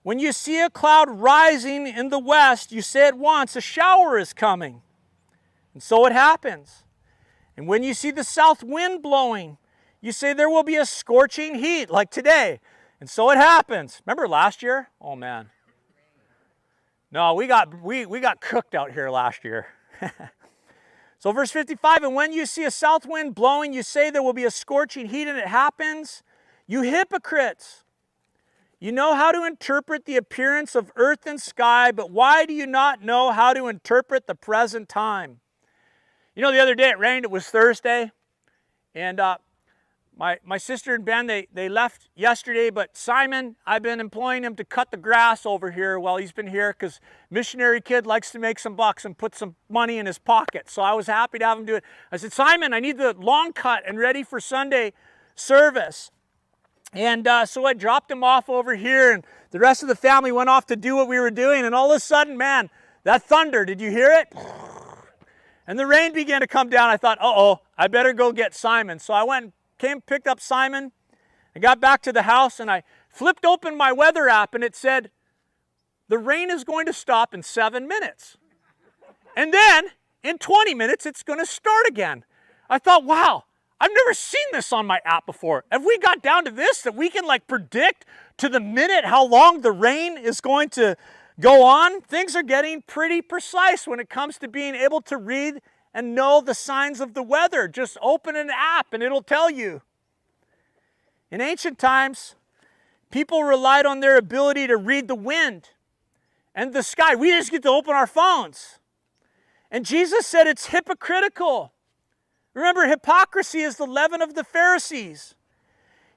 when 0.01 0.17
you 0.17 0.31
see 0.31 0.59
a 0.59 0.69
cloud 0.69 1.09
rising 1.09 1.85
in 1.85 2.09
the 2.09 2.17
west, 2.17 2.71
you 2.71 2.81
say 2.81 3.07
at 3.07 3.19
once, 3.19 3.55
a 3.55 3.61
shower 3.61 4.17
is 4.17 4.33
coming. 4.33 4.81
And 5.75 5.83
so 5.83 6.07
it 6.07 6.11
happens. 6.11 6.83
And 7.55 7.67
when 7.67 7.83
you 7.83 7.93
see 7.93 8.09
the 8.09 8.23
south 8.23 8.63
wind 8.63 9.03
blowing, 9.03 9.59
you 10.01 10.11
say 10.11 10.33
there 10.33 10.49
will 10.49 10.63
be 10.63 10.75
a 10.75 10.87
scorching 10.87 11.55
heat, 11.55 11.91
like 11.91 12.09
today. 12.09 12.59
And 12.99 13.07
so 13.07 13.29
it 13.29 13.37
happens. 13.37 14.01
Remember 14.07 14.27
last 14.27 14.63
year? 14.63 14.89
Oh 14.99 15.15
man. 15.15 15.51
No, 17.11 17.35
we 17.35 17.45
got 17.45 17.79
we, 17.79 18.07
we 18.07 18.19
got 18.19 18.41
cooked 18.41 18.73
out 18.73 18.91
here 18.91 19.11
last 19.11 19.43
year. 19.43 19.67
so 21.19 21.31
verse 21.31 21.51
55, 21.51 22.03
and 22.03 22.15
when 22.15 22.33
you 22.33 22.47
see 22.47 22.63
a 22.63 22.71
south 22.71 23.05
wind 23.05 23.35
blowing, 23.35 23.71
you 23.71 23.83
say 23.83 24.09
there 24.09 24.23
will 24.23 24.33
be 24.33 24.45
a 24.45 24.51
scorching 24.51 25.09
heat, 25.09 25.27
and 25.27 25.37
it 25.37 25.47
happens. 25.47 26.23
You 26.67 26.81
hypocrites. 26.81 27.83
You 28.79 28.91
know 28.91 29.15
how 29.15 29.31
to 29.31 29.45
interpret 29.45 30.05
the 30.05 30.17
appearance 30.17 30.75
of 30.75 30.91
earth 30.95 31.25
and 31.25 31.39
sky, 31.39 31.91
but 31.91 32.11
why 32.11 32.45
do 32.45 32.53
you 32.53 32.67
not 32.67 33.01
know 33.01 33.31
how 33.31 33.53
to 33.53 33.67
interpret 33.67 34.27
the 34.27 34.35
present 34.35 34.89
time? 34.89 35.39
You 36.35 36.41
know, 36.41 36.51
the 36.51 36.59
other 36.59 36.75
day 36.75 36.89
it 36.89 36.99
rained, 36.99 37.23
it 37.23 37.31
was 37.31 37.47
Thursday, 37.47 38.11
and 38.93 39.19
uh, 39.19 39.37
my, 40.17 40.37
my 40.45 40.57
sister 40.57 40.95
and 40.95 41.03
Ben, 41.03 41.27
they, 41.27 41.47
they 41.53 41.67
left 41.67 42.09
yesterday, 42.15 42.69
but 42.69 42.95
Simon, 42.95 43.55
I've 43.65 43.81
been 43.81 43.99
employing 43.99 44.43
him 44.43 44.55
to 44.55 44.63
cut 44.63 44.91
the 44.91 44.97
grass 44.97 45.45
over 45.45 45.71
here 45.71 45.99
while 45.99 46.17
he's 46.17 46.31
been 46.31 46.47
here 46.47 46.73
because 46.77 46.99
missionary 47.29 47.81
kid 47.81 48.05
likes 48.05 48.31
to 48.31 48.39
make 48.39 48.59
some 48.59 48.75
bucks 48.75 49.03
and 49.03 49.17
put 49.17 49.35
some 49.35 49.55
money 49.69 49.97
in 49.97 50.05
his 50.05 50.17
pocket. 50.17 50.69
So 50.69 50.81
I 50.81 50.93
was 50.93 51.07
happy 51.07 51.39
to 51.39 51.45
have 51.45 51.57
him 51.57 51.65
do 51.65 51.75
it. 51.75 51.83
I 52.11 52.17
said, 52.17 52.31
Simon, 52.31 52.73
I 52.73 52.79
need 52.79 52.97
the 52.97 53.13
lawn 53.17 53.51
cut 53.51 53.83
and 53.85 53.97
ready 53.97 54.23
for 54.23 54.39
Sunday 54.39 54.93
service. 55.35 56.11
And 56.95 57.27
uh, 57.27 57.45
so 57.45 57.65
I 57.65 57.73
dropped 57.73 58.09
him 58.09 58.23
off 58.23 58.49
over 58.49 58.73
here, 58.75 59.11
and 59.11 59.25
the 59.51 59.59
rest 59.59 59.83
of 59.83 59.89
the 59.89 59.95
family 59.95 60.31
went 60.31 60.49
off 60.49 60.65
to 60.67 60.77
do 60.77 60.95
what 60.95 61.09
we 61.09 61.19
were 61.19 61.29
doing. 61.29 61.65
And 61.65 61.75
all 61.75 61.91
of 61.91 61.97
a 61.97 61.99
sudden, 61.99 62.37
man, 62.37 62.69
that 63.03 63.21
thunder, 63.23 63.65
did 63.65 63.81
you 63.81 63.91
hear 63.91 64.11
it? 64.11 64.33
And 65.67 65.77
the 65.77 65.85
rain 65.85 66.13
began 66.13 66.39
to 66.39 66.47
come 66.47 66.69
down. 66.69 66.89
I 66.89 66.95
thought, 66.95 67.17
uh 67.19 67.33
oh, 67.35 67.59
I 67.77 67.89
better 67.89 68.13
go 68.13 68.31
get 68.31 68.55
Simon. 68.55 68.99
So 68.99 69.13
I 69.13 69.23
went, 69.23 69.53
came, 69.77 69.99
picked 69.99 70.25
up 70.25 70.39
Simon, 70.39 70.93
I 71.55 71.59
got 71.59 71.79
back 71.79 72.01
to 72.03 72.13
the 72.13 72.23
house, 72.23 72.59
and 72.59 72.69
I 72.69 72.83
flipped 73.09 73.45
open 73.45 73.77
my 73.77 73.91
weather 73.91 74.27
app, 74.29 74.53
and 74.53 74.63
it 74.63 74.75
said, 74.75 75.09
the 76.07 76.17
rain 76.17 76.51
is 76.51 76.63
going 76.63 76.85
to 76.85 76.93
stop 76.93 77.33
in 77.33 77.41
seven 77.43 77.87
minutes. 77.87 78.37
And 79.35 79.53
then 79.53 79.87
in 80.23 80.37
20 80.37 80.73
minutes, 80.75 81.05
it's 81.05 81.23
going 81.23 81.39
to 81.39 81.45
start 81.45 81.87
again. 81.87 82.23
I 82.69 82.77
thought, 82.77 83.03
wow, 83.03 83.44
I've 83.79 83.91
never 83.93 84.13
seen 84.13 84.45
this 84.53 84.71
on 84.71 84.85
my 84.85 84.99
app 85.05 85.25
before. 85.25 85.65
Have 85.71 85.83
we 85.83 85.97
got 85.97 86.21
down 86.21 86.45
to 86.45 86.51
this 86.51 86.81
that 86.83 86.95
we 86.95 87.09
can 87.09 87.25
like 87.25 87.47
predict 87.47 88.05
to 88.37 88.47
the 88.47 88.59
minute 88.59 89.05
how 89.05 89.25
long 89.25 89.61
the 89.61 89.71
rain 89.71 90.17
is 90.17 90.39
going 90.39 90.69
to 90.69 90.95
go 91.39 91.63
on? 91.63 92.01
Things 92.01 92.35
are 92.35 92.43
getting 92.43 92.81
pretty 92.81 93.21
precise 93.21 93.85
when 93.85 93.99
it 93.99 94.09
comes 94.09 94.37
to 94.39 94.47
being 94.47 94.75
able 94.75 95.01
to 95.01 95.17
read 95.17 95.61
and 95.93 96.15
know 96.15 96.41
the 96.41 96.53
signs 96.53 97.01
of 97.01 97.13
the 97.13 97.23
weather. 97.23 97.67
Just 97.67 97.97
open 98.01 98.35
an 98.35 98.49
app 98.49 98.93
and 98.93 99.03
it'll 99.03 99.23
tell 99.23 99.49
you. 99.49 99.81
In 101.29 101.41
ancient 101.41 101.77
times, 101.77 102.35
people 103.11 103.43
relied 103.43 103.85
on 103.85 103.99
their 103.99 104.17
ability 104.17 104.67
to 104.67 104.77
read 104.77 105.09
the 105.09 105.15
wind 105.15 105.71
and 106.53 106.73
the 106.73 106.83
sky. 106.83 107.13
We 107.15 107.31
just 107.31 107.51
get 107.51 107.63
to 107.63 107.69
open 107.69 107.93
our 107.93 108.07
phones. 108.07 108.79
And 109.69 109.85
Jesus 109.85 110.25
said 110.25 110.47
it's 110.47 110.67
hypocritical 110.67 111.73
Remember, 112.55 112.87
hypocrisy 112.87 113.59
is 113.59 113.75
the 113.75 113.85
leaven 113.85 114.21
of 114.21 114.33
the 114.33 114.43
Pharisees. 114.43 115.35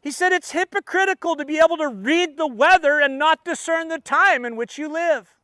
He 0.01 0.12
said 0.12 0.33
it's 0.33 0.53
hypocritical 0.53 1.37
to 1.37 1.44
be 1.44 1.59
able 1.59 1.77
to 1.77 1.88
read 1.88 2.37
the 2.38 2.46
weather 2.46 3.01
and 3.01 3.18
not 3.18 3.44
discern 3.44 3.88
the 3.88 3.98
time 3.98 4.44
in 4.44 4.57
which 4.57 4.79
you 4.79 4.88
live. 4.88 5.35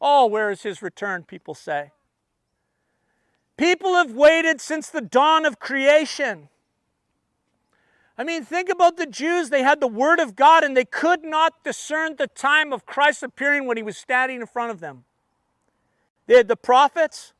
Oh, 0.00 0.26
where 0.26 0.50
is 0.50 0.62
his 0.62 0.80
return, 0.80 1.24
people 1.24 1.54
say. 1.54 1.92
People 3.58 3.94
have 3.94 4.12
waited 4.12 4.60
since 4.60 4.88
the 4.88 5.02
dawn 5.02 5.44
of 5.44 5.60
creation. 5.60 6.48
I 8.16 8.24
mean, 8.24 8.44
think 8.44 8.70
about 8.70 8.96
the 8.96 9.06
Jews. 9.06 9.50
They 9.50 9.62
had 9.62 9.80
the 9.80 9.86
Word 9.86 10.20
of 10.20 10.36
God 10.36 10.64
and 10.64 10.74
they 10.74 10.84
could 10.86 11.22
not 11.22 11.62
discern 11.64 12.16
the 12.16 12.28
time 12.28 12.72
of 12.72 12.86
Christ 12.86 13.22
appearing 13.22 13.66
when 13.66 13.76
He 13.76 13.82
was 13.82 13.98
standing 13.98 14.40
in 14.40 14.46
front 14.46 14.70
of 14.70 14.80
them. 14.80 15.04
They 16.26 16.36
had 16.36 16.48
the 16.48 16.56
prophets, 16.56 17.33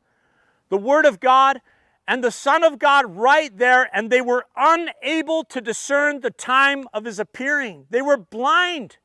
the 0.69 0.77
Word 0.77 1.05
of 1.05 1.19
God 1.19 1.61
and 2.07 2.23
the 2.23 2.31
Son 2.31 2.63
of 2.63 2.77
God 2.77 3.15
right 3.15 3.55
there, 3.57 3.89
and 3.93 4.11
they 4.11 4.21
were 4.21 4.45
unable 4.55 5.43
to 5.45 5.59
discern 5.59 6.21
the 6.21 6.29
time 6.29 6.87
of 6.93 7.05
his 7.05 7.19
appearing. 7.19 7.87
They 7.89 8.01
were 8.01 8.17
blind. 8.17 8.97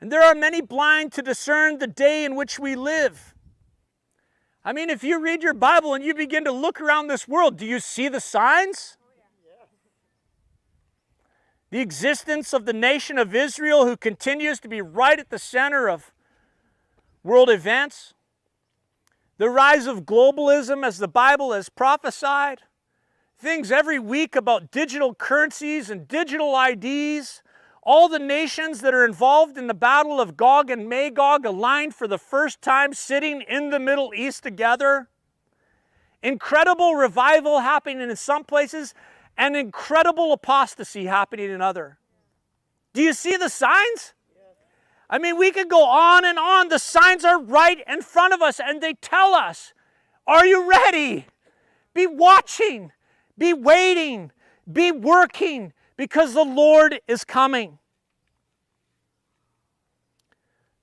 And 0.00 0.10
there 0.10 0.22
are 0.22 0.34
many 0.34 0.60
blind 0.60 1.12
to 1.12 1.22
discern 1.22 1.78
the 1.78 1.86
day 1.86 2.24
in 2.24 2.34
which 2.34 2.58
we 2.58 2.74
live. 2.74 3.34
I 4.64 4.72
mean, 4.72 4.90
if 4.90 5.04
you 5.04 5.20
read 5.20 5.42
your 5.42 5.54
Bible 5.54 5.94
and 5.94 6.04
you 6.04 6.14
begin 6.14 6.44
to 6.44 6.52
look 6.52 6.80
around 6.80 7.08
this 7.08 7.28
world, 7.28 7.56
do 7.56 7.66
you 7.66 7.78
see 7.78 8.08
the 8.08 8.20
signs? 8.20 8.96
The 11.70 11.80
existence 11.80 12.52
of 12.52 12.66
the 12.66 12.72
nation 12.72 13.18
of 13.18 13.34
Israel, 13.34 13.86
who 13.86 13.96
continues 13.96 14.60
to 14.60 14.68
be 14.68 14.82
right 14.82 15.18
at 15.18 15.30
the 15.30 15.38
center 15.38 15.88
of 15.88 16.12
world 17.22 17.48
events 17.48 18.14
the 19.38 19.50
rise 19.50 19.86
of 19.86 20.04
globalism 20.04 20.84
as 20.84 20.98
the 20.98 21.08
Bible 21.08 21.52
has 21.52 21.68
prophesied, 21.68 22.62
things 23.38 23.72
every 23.72 23.98
week 23.98 24.36
about 24.36 24.70
digital 24.70 25.14
currencies 25.14 25.90
and 25.90 26.06
digital 26.06 26.54
IDs, 26.56 27.42
all 27.82 28.08
the 28.08 28.18
nations 28.18 28.80
that 28.80 28.94
are 28.94 29.04
involved 29.04 29.58
in 29.58 29.66
the 29.66 29.74
battle 29.74 30.20
of 30.20 30.36
Gog 30.36 30.70
and 30.70 30.88
Magog 30.88 31.44
aligned 31.44 31.94
for 31.94 32.06
the 32.06 32.18
first 32.18 32.62
time 32.62 32.94
sitting 32.94 33.42
in 33.42 33.70
the 33.70 33.80
Middle 33.80 34.12
East 34.14 34.44
together. 34.44 35.08
Incredible 36.22 36.94
revival 36.94 37.60
happening 37.60 38.00
in 38.08 38.14
some 38.14 38.44
places 38.44 38.94
and 39.36 39.56
incredible 39.56 40.32
apostasy 40.32 41.06
happening 41.06 41.50
in 41.50 41.60
other. 41.60 41.98
Do 42.92 43.02
you 43.02 43.12
see 43.12 43.36
the 43.36 43.48
signs? 43.48 44.14
I 45.12 45.18
mean, 45.18 45.36
we 45.36 45.50
could 45.50 45.68
go 45.68 45.84
on 45.84 46.24
and 46.24 46.38
on. 46.38 46.68
The 46.70 46.78
signs 46.78 47.22
are 47.22 47.38
right 47.38 47.84
in 47.86 48.00
front 48.00 48.32
of 48.32 48.40
us 48.40 48.58
and 48.58 48.80
they 48.80 48.94
tell 48.94 49.34
us, 49.34 49.74
Are 50.26 50.46
you 50.46 50.68
ready? 50.68 51.26
Be 51.92 52.06
watching, 52.06 52.92
be 53.36 53.52
waiting, 53.52 54.32
be 54.72 54.90
working 54.90 55.74
because 55.98 56.32
the 56.32 56.44
Lord 56.44 56.98
is 57.06 57.24
coming. 57.24 57.78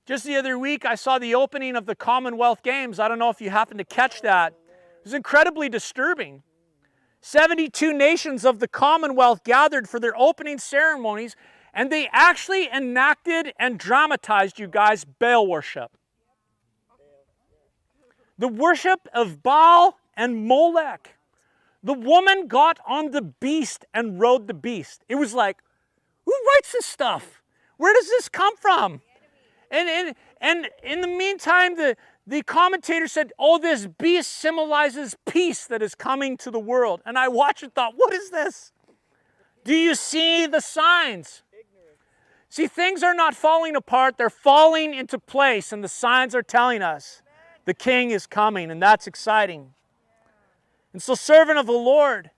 Just 0.06 0.24
the 0.24 0.36
other 0.36 0.56
week, 0.56 0.84
I 0.84 0.94
saw 0.94 1.18
the 1.18 1.34
opening 1.34 1.74
of 1.74 1.86
the 1.86 1.96
Commonwealth 1.96 2.62
Games. 2.62 3.00
I 3.00 3.08
don't 3.08 3.18
know 3.18 3.30
if 3.30 3.40
you 3.40 3.50
happened 3.50 3.78
to 3.78 3.84
catch 3.84 4.22
that. 4.22 4.52
It 4.52 5.04
was 5.04 5.14
incredibly 5.14 5.68
disturbing. 5.68 6.44
72 7.20 7.92
nations 7.92 8.44
of 8.44 8.60
the 8.60 8.68
Commonwealth 8.68 9.42
gathered 9.42 9.88
for 9.88 9.98
their 9.98 10.16
opening 10.16 10.58
ceremonies 10.58 11.34
and 11.74 11.90
they 11.90 12.08
actually 12.12 12.68
enacted 12.68 13.52
and 13.58 13.78
dramatized, 13.78 14.58
you 14.58 14.68
guys, 14.68 15.04
Baal 15.04 15.46
worship. 15.46 15.90
The 18.38 18.48
worship 18.48 19.06
of 19.12 19.42
Baal 19.42 19.98
and 20.16 20.46
Molech. 20.46 21.16
The 21.82 21.94
woman 21.94 22.46
got 22.46 22.78
on 22.86 23.10
the 23.10 23.22
beast 23.22 23.84
and 23.94 24.20
rode 24.20 24.46
the 24.46 24.54
beast. 24.54 25.04
It 25.08 25.14
was 25.14 25.34
like, 25.34 25.58
who 26.24 26.32
writes 26.32 26.72
this 26.72 26.86
stuff? 26.86 27.42
Where 27.76 27.94
does 27.94 28.06
this 28.06 28.28
come 28.28 28.56
from? 28.56 29.00
And, 29.70 29.88
and, 29.88 30.14
and 30.40 30.68
in 30.82 31.00
the 31.00 31.06
meantime, 31.06 31.76
the, 31.76 31.96
the 32.26 32.42
commentator 32.42 33.06
said, 33.06 33.32
oh, 33.38 33.58
this 33.58 33.86
beast 33.86 34.32
symbolizes 34.32 35.16
peace 35.26 35.66
that 35.66 35.82
is 35.82 35.94
coming 35.94 36.36
to 36.38 36.50
the 36.50 36.58
world. 36.58 37.00
And 37.06 37.18
I 37.18 37.28
watched 37.28 37.62
and 37.62 37.74
thought, 37.74 37.94
what 37.96 38.12
is 38.12 38.30
this? 38.30 38.72
Do 39.64 39.74
you 39.74 39.94
see 39.94 40.46
the 40.46 40.60
signs? 40.60 41.42
See, 42.50 42.66
things 42.66 43.04
are 43.04 43.14
not 43.14 43.36
falling 43.36 43.76
apart, 43.76 44.18
they're 44.18 44.28
falling 44.28 44.92
into 44.92 45.20
place, 45.20 45.72
and 45.72 45.84
the 45.84 45.88
signs 45.88 46.34
are 46.34 46.42
telling 46.42 46.82
us 46.82 47.22
the 47.64 47.72
king 47.72 48.10
is 48.10 48.26
coming, 48.26 48.72
and 48.72 48.82
that's 48.82 49.06
exciting. 49.06 49.72
And 50.92 51.00
so, 51.00 51.14
servant 51.14 51.60
of 51.60 51.66
the 51.66 51.72
Lord, 51.72 52.30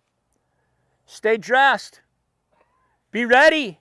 stay 1.06 1.38
dressed, 1.38 2.02
be 3.10 3.24
ready. 3.24 3.78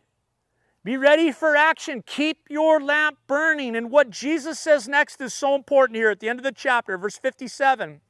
Be 0.84 0.98
ready 0.98 1.32
for 1.32 1.56
action. 1.56 2.02
Keep 2.04 2.48
your 2.50 2.82
lamp 2.82 3.20
burning. 3.28 3.76
And 3.76 3.91
what 3.91 4.10
Jesus 4.10 4.58
says 4.58 4.88
next 4.88 5.22
is 5.22 5.32
so 5.32 5.54
important 5.54 5.96
here 5.96 6.10
at 6.10 6.20
the 6.20 6.28
end 6.28 6.39
of 6.39 6.44
the 6.44 6.52
chapter, 6.52 6.98
verse 6.98 7.17
57. 7.17 8.02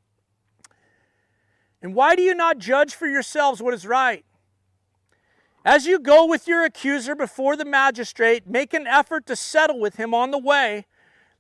And 1.82 1.96
why 1.96 2.16
do 2.16 2.22
you 2.22 2.34
not 2.34 2.60
judge 2.60 2.96
for 2.96 3.08
yourselves 3.08 3.62
what 3.62 3.74
is 3.74 3.86
right? 3.86 4.24
As 5.64 5.86
you 5.86 6.00
go 6.00 6.26
with 6.26 6.48
your 6.48 6.64
accuser 6.64 7.14
before 7.14 7.56
the 7.56 7.66
magistrate, 7.66 8.48
make 8.48 8.74
an 8.74 8.88
effort 8.88 9.28
to 9.28 9.36
settle 9.36 9.80
with 9.80 9.98
him 9.98 10.14
on 10.14 10.32
the 10.32 10.40
way, 10.40 10.88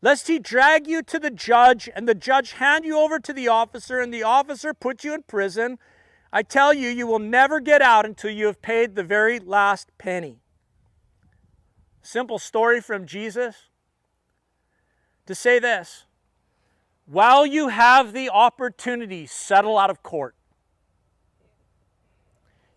lest 0.01 0.27
he 0.27 0.37
drag 0.37 0.87
you 0.87 1.01
to 1.03 1.19
the 1.19 1.31
judge, 1.31 1.89
and 1.95 2.07
the 2.07 2.13
judge 2.13 2.53
hand 2.53 2.85
you 2.85 2.99
over 2.99 3.19
to 3.19 3.33
the 3.33 3.47
officer, 3.47 3.99
and 3.99 4.13
the 4.13 4.23
officer 4.23 4.73
put 4.75 5.03
you 5.03 5.15
in 5.15 5.23
prison. 5.23 5.79
I 6.31 6.43
tell 6.43 6.71
you, 6.71 6.89
you 6.89 7.07
will 7.07 7.19
never 7.19 7.59
get 7.59 7.81
out 7.81 8.05
until 8.05 8.29
you 8.29 8.45
have 8.45 8.61
paid 8.61 8.95
the 8.95 9.03
very 9.03 9.39
last 9.39 9.89
penny. 9.97 10.41
Simple 12.03 12.39
story 12.39 12.79
from 12.79 13.05
Jesus 13.05 13.69
to 15.25 15.35
say 15.35 15.59
this 15.59 16.05
while 17.05 17.45
you 17.45 17.69
have 17.69 18.13
the 18.13 18.29
opportunity, 18.29 19.25
settle 19.25 19.77
out 19.77 19.89
of 19.89 20.03
court. 20.03 20.35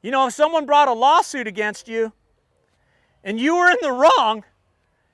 You 0.04 0.10
know, 0.10 0.26
if 0.26 0.34
someone 0.34 0.66
brought 0.66 0.88
a 0.88 0.92
lawsuit 0.92 1.46
against 1.46 1.88
you 1.88 2.12
and 3.24 3.40
you 3.40 3.56
were 3.56 3.70
in 3.70 3.78
the 3.80 3.90
wrong, 3.90 4.44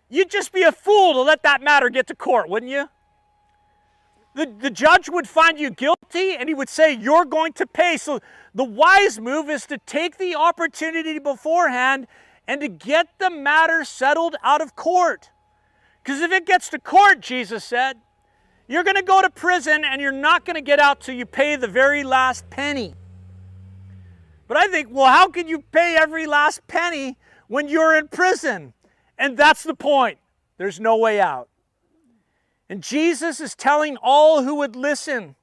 you'd 0.08 0.28
just 0.28 0.52
be 0.52 0.62
a 0.62 0.72
fool 0.72 1.12
to 1.12 1.22
let 1.22 1.44
that 1.44 1.62
matter 1.62 1.88
get 1.90 2.08
to 2.08 2.16
court, 2.16 2.48
wouldn't 2.48 2.72
you? 2.72 2.88
The, 4.34 4.52
the 4.58 4.68
judge 4.68 5.08
would 5.08 5.28
find 5.28 5.60
you 5.60 5.70
guilty 5.70 6.34
and 6.34 6.48
he 6.48 6.56
would 6.56 6.68
say, 6.68 6.92
You're 6.92 7.24
going 7.24 7.52
to 7.52 7.68
pay. 7.68 7.98
So 7.98 8.18
the 8.52 8.64
wise 8.64 9.20
move 9.20 9.48
is 9.48 9.64
to 9.66 9.78
take 9.78 10.18
the 10.18 10.34
opportunity 10.34 11.20
beforehand 11.20 12.08
and 12.48 12.60
to 12.60 12.66
get 12.66 13.06
the 13.20 13.30
matter 13.30 13.84
settled 13.84 14.34
out 14.42 14.60
of 14.60 14.74
court. 14.74 15.30
Because 16.02 16.20
if 16.20 16.32
it 16.32 16.46
gets 16.46 16.68
to 16.70 16.80
court, 16.80 17.20
Jesus 17.20 17.62
said, 17.62 17.98
you're 18.66 18.82
going 18.82 18.96
to 18.96 19.02
go 19.02 19.22
to 19.22 19.30
prison 19.30 19.84
and 19.84 20.00
you're 20.00 20.10
not 20.10 20.44
going 20.44 20.56
to 20.56 20.62
get 20.62 20.80
out 20.80 21.00
till 21.00 21.14
you 21.14 21.26
pay 21.26 21.54
the 21.54 21.68
very 21.68 22.02
last 22.02 22.50
penny. 22.50 22.94
But 24.50 24.56
I 24.56 24.66
think, 24.66 24.88
well, 24.90 25.06
how 25.06 25.28
can 25.28 25.46
you 25.46 25.60
pay 25.60 25.94
every 25.96 26.26
last 26.26 26.66
penny 26.66 27.16
when 27.46 27.68
you're 27.68 27.96
in 27.96 28.08
prison? 28.08 28.72
And 29.16 29.36
that's 29.36 29.62
the 29.62 29.74
point. 29.74 30.18
There's 30.58 30.80
no 30.80 30.96
way 30.96 31.20
out. 31.20 31.48
And 32.68 32.82
Jesus 32.82 33.38
is 33.38 33.54
telling 33.54 33.96
all 34.02 34.42
who 34.42 34.56
would 34.56 34.74
listen 34.74 35.36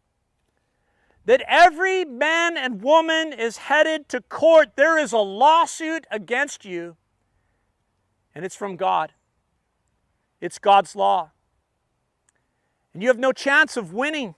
that 1.23 1.41
every 1.47 2.03
man 2.03 2.57
and 2.57 2.81
woman 2.81 3.31
is 3.31 3.55
headed 3.55 4.09
to 4.09 4.19
court. 4.19 4.71
There 4.75 4.97
is 4.97 5.13
a 5.13 5.19
lawsuit 5.19 6.05
against 6.11 6.65
you, 6.65 6.97
and 8.35 8.43
it's 8.43 8.57
from 8.57 8.75
God. 8.75 9.13
It's 10.41 10.59
God's 10.59 10.97
law. 10.97 11.31
And 12.93 13.01
you 13.01 13.07
have 13.07 13.19
no 13.19 13.31
chance 13.31 13.77
of 13.77 13.93
winning. 13.93 14.35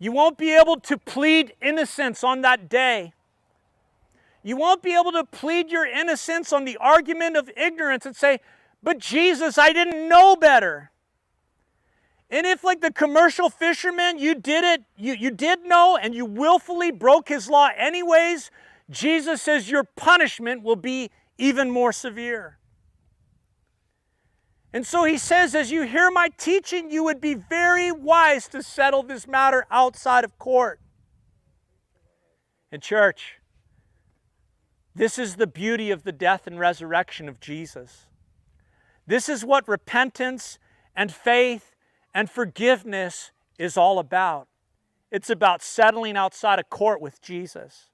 You 0.00 0.10
won't 0.10 0.36
be 0.36 0.52
able 0.52 0.80
to 0.80 0.98
plead 0.98 1.52
innocence 1.62 2.24
on 2.24 2.40
that 2.40 2.68
day. 2.68 3.12
You 4.42 4.56
won't 4.56 4.82
be 4.82 4.94
able 4.94 5.12
to 5.12 5.24
plead 5.24 5.70
your 5.70 5.86
innocence 5.86 6.52
on 6.52 6.64
the 6.64 6.76
argument 6.78 7.36
of 7.36 7.50
ignorance 7.56 8.06
and 8.06 8.16
say, 8.16 8.40
but 8.82 8.98
Jesus, 8.98 9.58
I 9.58 9.72
didn't 9.72 10.08
know 10.08 10.36
better. 10.36 10.90
And 12.30 12.46
if, 12.46 12.62
like 12.62 12.80
the 12.80 12.92
commercial 12.92 13.50
fisherman, 13.50 14.18
you 14.18 14.34
did 14.34 14.64
it, 14.64 14.84
you, 14.96 15.14
you 15.14 15.30
did 15.30 15.64
know, 15.64 15.98
and 16.00 16.14
you 16.14 16.24
willfully 16.24 16.90
broke 16.90 17.28
his 17.28 17.50
law 17.50 17.68
anyways, 17.76 18.50
Jesus 18.88 19.42
says 19.42 19.70
your 19.70 19.84
punishment 19.84 20.62
will 20.62 20.76
be 20.76 21.10
even 21.38 21.70
more 21.70 21.92
severe. 21.92 22.58
And 24.72 24.86
so 24.86 25.04
he 25.04 25.18
says, 25.18 25.54
as 25.54 25.72
you 25.72 25.82
hear 25.82 26.10
my 26.12 26.28
teaching, 26.38 26.90
you 26.90 27.02
would 27.02 27.20
be 27.20 27.34
very 27.34 27.90
wise 27.90 28.46
to 28.48 28.62
settle 28.62 29.02
this 29.02 29.26
matter 29.26 29.66
outside 29.70 30.22
of 30.22 30.38
court. 30.38 30.80
In 32.70 32.80
church, 32.80 33.39
this 34.94 35.18
is 35.18 35.36
the 35.36 35.46
beauty 35.46 35.90
of 35.90 36.02
the 36.02 36.12
death 36.12 36.46
and 36.46 36.58
resurrection 36.58 37.28
of 37.28 37.40
Jesus. 37.40 38.06
This 39.06 39.28
is 39.28 39.44
what 39.44 39.66
repentance 39.68 40.58
and 40.94 41.12
faith 41.12 41.74
and 42.14 42.28
forgiveness 42.28 43.30
is 43.58 43.76
all 43.76 43.98
about. 43.98 44.48
It's 45.10 45.30
about 45.30 45.62
settling 45.62 46.16
outside 46.16 46.58
a 46.58 46.64
court 46.64 47.00
with 47.00 47.20
Jesus. 47.20 47.90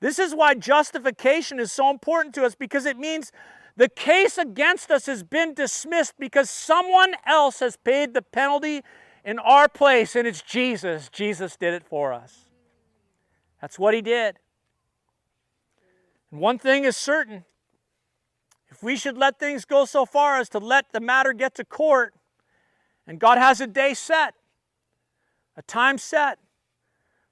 This 0.00 0.18
is 0.18 0.34
why 0.34 0.54
justification 0.54 1.58
is 1.58 1.72
so 1.72 1.90
important 1.90 2.34
to 2.34 2.44
us 2.44 2.54
because 2.54 2.84
it 2.84 2.98
means 2.98 3.32
the 3.76 3.88
case 3.88 4.38
against 4.38 4.90
us 4.90 5.06
has 5.06 5.22
been 5.22 5.54
dismissed 5.54 6.14
because 6.18 6.48
someone 6.48 7.14
else 7.26 7.60
has 7.60 7.76
paid 7.76 8.14
the 8.14 8.22
penalty 8.22 8.82
in 9.24 9.38
our 9.38 9.68
place, 9.68 10.14
and 10.14 10.26
it's 10.26 10.40
Jesus. 10.40 11.08
Jesus 11.10 11.56
did 11.56 11.74
it 11.74 11.84
for 11.84 12.12
us. 12.12 12.46
That's 13.60 13.78
what 13.78 13.92
he 13.92 14.00
did. 14.00 14.38
One 16.38 16.58
thing 16.58 16.84
is 16.84 16.96
certain 16.96 17.44
if 18.68 18.82
we 18.82 18.96
should 18.96 19.16
let 19.16 19.38
things 19.38 19.64
go 19.64 19.84
so 19.84 20.04
far 20.04 20.38
as 20.38 20.48
to 20.50 20.58
let 20.58 20.92
the 20.92 21.00
matter 21.00 21.32
get 21.32 21.54
to 21.54 21.64
court, 21.64 22.14
and 23.06 23.18
God 23.18 23.38
has 23.38 23.60
a 23.60 23.66
day 23.66 23.94
set, 23.94 24.34
a 25.56 25.62
time 25.62 25.98
set, 25.98 26.38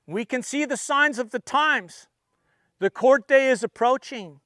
we 0.06 0.24
can 0.24 0.42
see 0.42 0.64
the 0.64 0.76
signs 0.76 1.18
of 1.18 1.30
the 1.30 1.38
times. 1.38 2.06
The 2.78 2.90
court 2.90 3.26
day 3.26 3.50
is 3.50 3.62
approaching. 3.62 4.40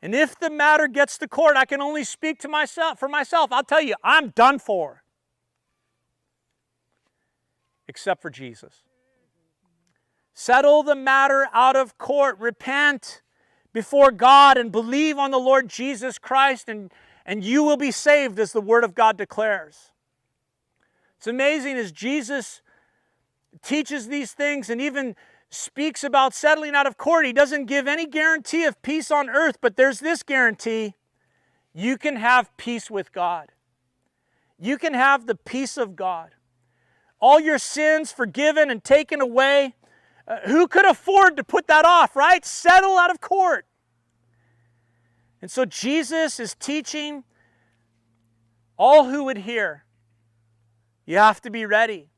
And 0.00 0.14
if 0.14 0.38
the 0.38 0.50
matter 0.50 0.88
gets 0.88 1.16
to 1.18 1.28
court, 1.28 1.56
I 1.56 1.64
can 1.64 1.80
only 1.80 2.04
speak 2.04 2.40
to 2.40 2.48
myself 2.48 2.98
for 2.98 3.08
myself. 3.08 3.52
I'll 3.52 3.62
tell 3.62 3.82
you, 3.82 3.94
I'm 4.02 4.30
done 4.30 4.58
for. 4.58 5.04
Except 7.86 8.20
for 8.20 8.30
Jesus. 8.30 8.82
Settle 10.34 10.82
the 10.82 10.96
matter 10.96 11.46
out 11.52 11.76
of 11.76 11.98
court. 11.98 12.38
Repent 12.38 13.22
before 13.72 14.10
God 14.10 14.56
and 14.56 14.70
believe 14.70 15.18
on 15.18 15.30
the 15.30 15.38
Lord 15.38 15.68
Jesus 15.68 16.18
Christ, 16.18 16.68
and, 16.68 16.92
and 17.24 17.42
you 17.42 17.62
will 17.62 17.76
be 17.76 17.90
saved, 17.90 18.38
as 18.38 18.52
the 18.52 18.60
Word 18.60 18.84
of 18.84 18.94
God 18.94 19.16
declares. 19.16 19.90
It's 21.18 21.26
amazing 21.26 21.76
as 21.76 21.92
Jesus 21.92 22.62
teaches 23.62 24.08
these 24.08 24.32
things 24.32 24.68
and 24.68 24.80
even 24.80 25.14
speaks 25.50 26.02
about 26.02 26.34
settling 26.34 26.74
out 26.74 26.86
of 26.86 26.96
court. 26.96 27.26
He 27.26 27.32
doesn't 27.32 27.66
give 27.66 27.86
any 27.86 28.06
guarantee 28.06 28.64
of 28.64 28.80
peace 28.82 29.10
on 29.10 29.28
earth, 29.28 29.58
but 29.60 29.76
there's 29.76 30.00
this 30.00 30.22
guarantee 30.22 30.94
you 31.74 31.96
can 31.96 32.16
have 32.16 32.54
peace 32.56 32.90
with 32.90 33.12
God. 33.12 33.52
You 34.58 34.78
can 34.78 34.94
have 34.94 35.26
the 35.26 35.34
peace 35.34 35.76
of 35.76 35.96
God. 35.96 36.30
All 37.20 37.38
your 37.38 37.58
sins 37.58 38.12
forgiven 38.12 38.70
and 38.70 38.82
taken 38.82 39.20
away. 39.20 39.74
Uh, 40.26 40.38
who 40.46 40.68
could 40.68 40.86
afford 40.86 41.36
to 41.36 41.44
put 41.44 41.66
that 41.66 41.84
off, 41.84 42.14
right? 42.14 42.44
Settle 42.44 42.96
out 42.96 43.10
of 43.10 43.20
court. 43.20 43.66
And 45.40 45.50
so 45.50 45.64
Jesus 45.64 46.38
is 46.38 46.54
teaching 46.54 47.24
all 48.78 49.06
who 49.06 49.24
would 49.24 49.38
hear 49.38 49.84
you 51.04 51.18
have 51.18 51.40
to 51.42 51.50
be 51.50 51.66
ready. 51.66 52.08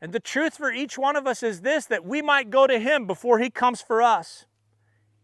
And 0.00 0.12
the 0.12 0.20
truth 0.20 0.56
for 0.56 0.72
each 0.72 0.96
one 0.96 1.16
of 1.16 1.26
us 1.26 1.42
is 1.42 1.60
this 1.60 1.86
that 1.86 2.04
we 2.04 2.22
might 2.22 2.50
go 2.50 2.66
to 2.66 2.78
Him 2.78 3.06
before 3.06 3.38
He 3.38 3.50
comes 3.50 3.80
for 3.80 4.02
us. 4.02 4.46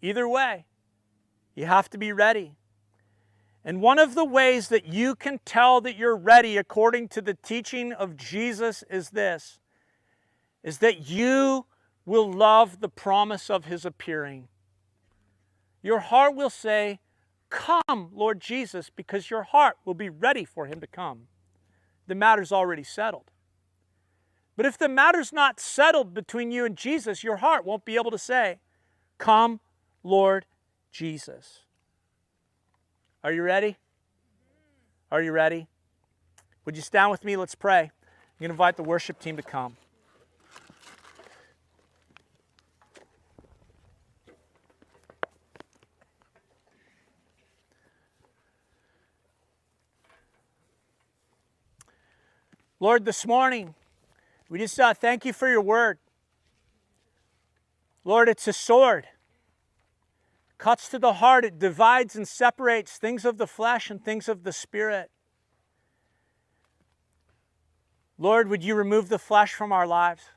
Either 0.03 0.29
way, 0.29 0.67
you 1.55 1.67
have 1.67 1.89
to 1.91 1.99
be 1.99 2.13
ready. 2.13 2.57
And 3.65 3.81
one 3.81 3.99
of 3.99 4.15
the 4.15 4.25
ways 4.25 4.69
that 4.69 4.87
you 4.87 5.15
can 5.15 5.41
tell 5.45 5.81
that 5.81 5.97
you're 5.97 6.17
ready 6.17 6.57
according 6.57 7.09
to 7.09 7.21
the 7.21 7.35
teaching 7.35 7.93
of 7.93 8.17
Jesus 8.17 8.85
is 8.91 9.11
this 9.11 9.59
is 10.65 10.79
that 10.79 11.09
you 11.09 11.65
will 12.09 12.33
love 12.33 12.81
the 12.81 12.89
promise 12.89 13.51
of 13.51 13.67
his 13.67 13.85
appearing. 13.85 14.49
Your 15.83 16.01
heart 16.01 16.35
will 16.35 16.51
say, 16.51 17.01
Come, 17.51 18.11
Lord 18.13 18.41
Jesus, 18.41 18.91
because 18.95 19.31
your 19.31 19.43
heart 19.43 19.77
will 19.85 19.95
be 19.95 20.11
ready 20.11 20.45
for 20.45 20.67
him 20.67 20.81
to 20.81 20.87
come. 20.87 21.29
The 22.07 22.15
matter's 22.15 22.53
already 22.53 22.83
settled. 22.83 23.31
But 24.57 24.67
if 24.67 24.77
the 24.77 24.89
matter's 24.89 25.33
not 25.33 25.61
settled 25.61 26.13
between 26.13 26.51
you 26.51 26.65
and 26.65 26.77
Jesus, 26.77 27.23
your 27.23 27.37
heart 27.37 27.65
won't 27.65 27.85
be 27.85 27.95
able 27.95 28.11
to 28.11 28.19
say, 28.19 28.59
Come, 29.19 29.61
Lord 30.03 30.47
Jesus. 30.91 31.61
Are 33.23 33.33
you 33.33 33.43
ready? 33.43 33.77
Are 35.11 35.23
you 35.23 35.33
ready? 35.33 35.69
Would 36.65 36.77
you 36.77 36.83
stand 36.83 37.11
with 37.11 37.25
me? 37.25 37.37
Let's 37.37 37.55
pray. 37.55 37.81
I'm 37.81 37.91
going 38.41 38.49
to 38.49 38.53
invite 38.53 38.77
the 38.77 38.83
worship 38.83 39.19
team 39.19 39.37
to 39.37 39.43
come. 39.43 39.77
Lord, 52.81 53.05
this 53.05 53.27
morning, 53.27 53.75
we 54.49 54.59
just 54.59 54.79
uh, 54.79 54.95
thank 54.95 55.25
you 55.25 55.33
for 55.33 55.49
your 55.49 55.61
word. 55.61 55.99
Lord, 58.05 58.29
it's 58.29 58.47
a 58.47 58.53
sword. 58.53 59.07
Cuts 60.59 60.89
to 60.91 60.99
the 60.99 61.15
heart, 61.15 61.45
it 61.45 61.59
divides 61.59 62.17
and 62.17 62.27
separates 62.27 62.97
things 62.97 63.25
of 63.25 63.39
the 63.39 63.47
flesh 63.47 63.91
and 63.91 64.03
things 64.03 64.29
of 64.29 64.45
the 64.45 64.53
spirit. 64.53 65.11
Lord, 68.19 68.49
would 68.49 68.65
you 68.65 68.75
remove 68.75 69.09
the 69.09 69.19
flesh 69.19 69.55
from 69.55 69.73
our 69.73 69.87
lives? 69.87 70.31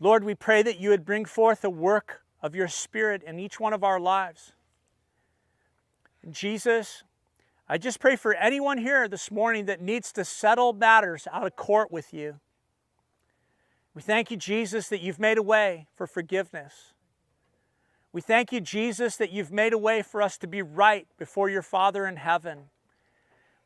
Lord, 0.00 0.24
we 0.24 0.34
pray 0.34 0.62
that 0.62 0.80
you 0.80 0.88
would 0.88 1.04
bring 1.04 1.24
forth 1.26 1.62
a 1.62 1.70
work 1.70 2.22
of 2.42 2.56
your 2.56 2.66
Spirit 2.66 3.22
in 3.22 3.38
each 3.38 3.60
one 3.60 3.72
of 3.72 3.84
our 3.84 4.00
lives. 4.00 4.52
Jesus, 6.28 7.04
I 7.72 7.78
just 7.78 8.00
pray 8.00 8.16
for 8.16 8.34
anyone 8.34 8.76
here 8.76 9.08
this 9.08 9.30
morning 9.30 9.64
that 9.64 9.80
needs 9.80 10.12
to 10.12 10.26
settle 10.26 10.74
matters 10.74 11.26
out 11.32 11.46
of 11.46 11.56
court 11.56 11.90
with 11.90 12.12
you. 12.12 12.38
We 13.94 14.02
thank 14.02 14.30
you, 14.30 14.36
Jesus, 14.36 14.88
that 14.88 15.00
you've 15.00 15.18
made 15.18 15.38
a 15.38 15.42
way 15.42 15.86
for 15.94 16.06
forgiveness. 16.06 16.92
We 18.12 18.20
thank 18.20 18.52
you, 18.52 18.60
Jesus, 18.60 19.16
that 19.16 19.32
you've 19.32 19.50
made 19.50 19.72
a 19.72 19.78
way 19.78 20.02
for 20.02 20.20
us 20.20 20.36
to 20.40 20.46
be 20.46 20.60
right 20.60 21.06
before 21.18 21.48
your 21.48 21.62
Father 21.62 22.06
in 22.06 22.16
heaven. 22.16 22.64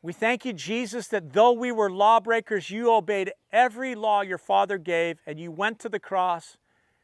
We 0.01 0.13
thank 0.13 0.45
you, 0.45 0.53
Jesus, 0.53 1.09
that 1.09 1.33
though 1.33 1.51
we 1.51 1.73
were 1.73 1.91
lawbreakers, 1.91 2.69
you 2.69 2.93
obeyed 2.93 3.33
every 3.51 3.93
law 3.93 4.21
your 4.21 4.37
Father 4.37 4.77
gave, 4.77 5.19
and 5.27 5.37
you 5.37 5.51
went 5.51 5.79
to 5.79 5.89
the 5.89 5.99
cross 5.99 6.55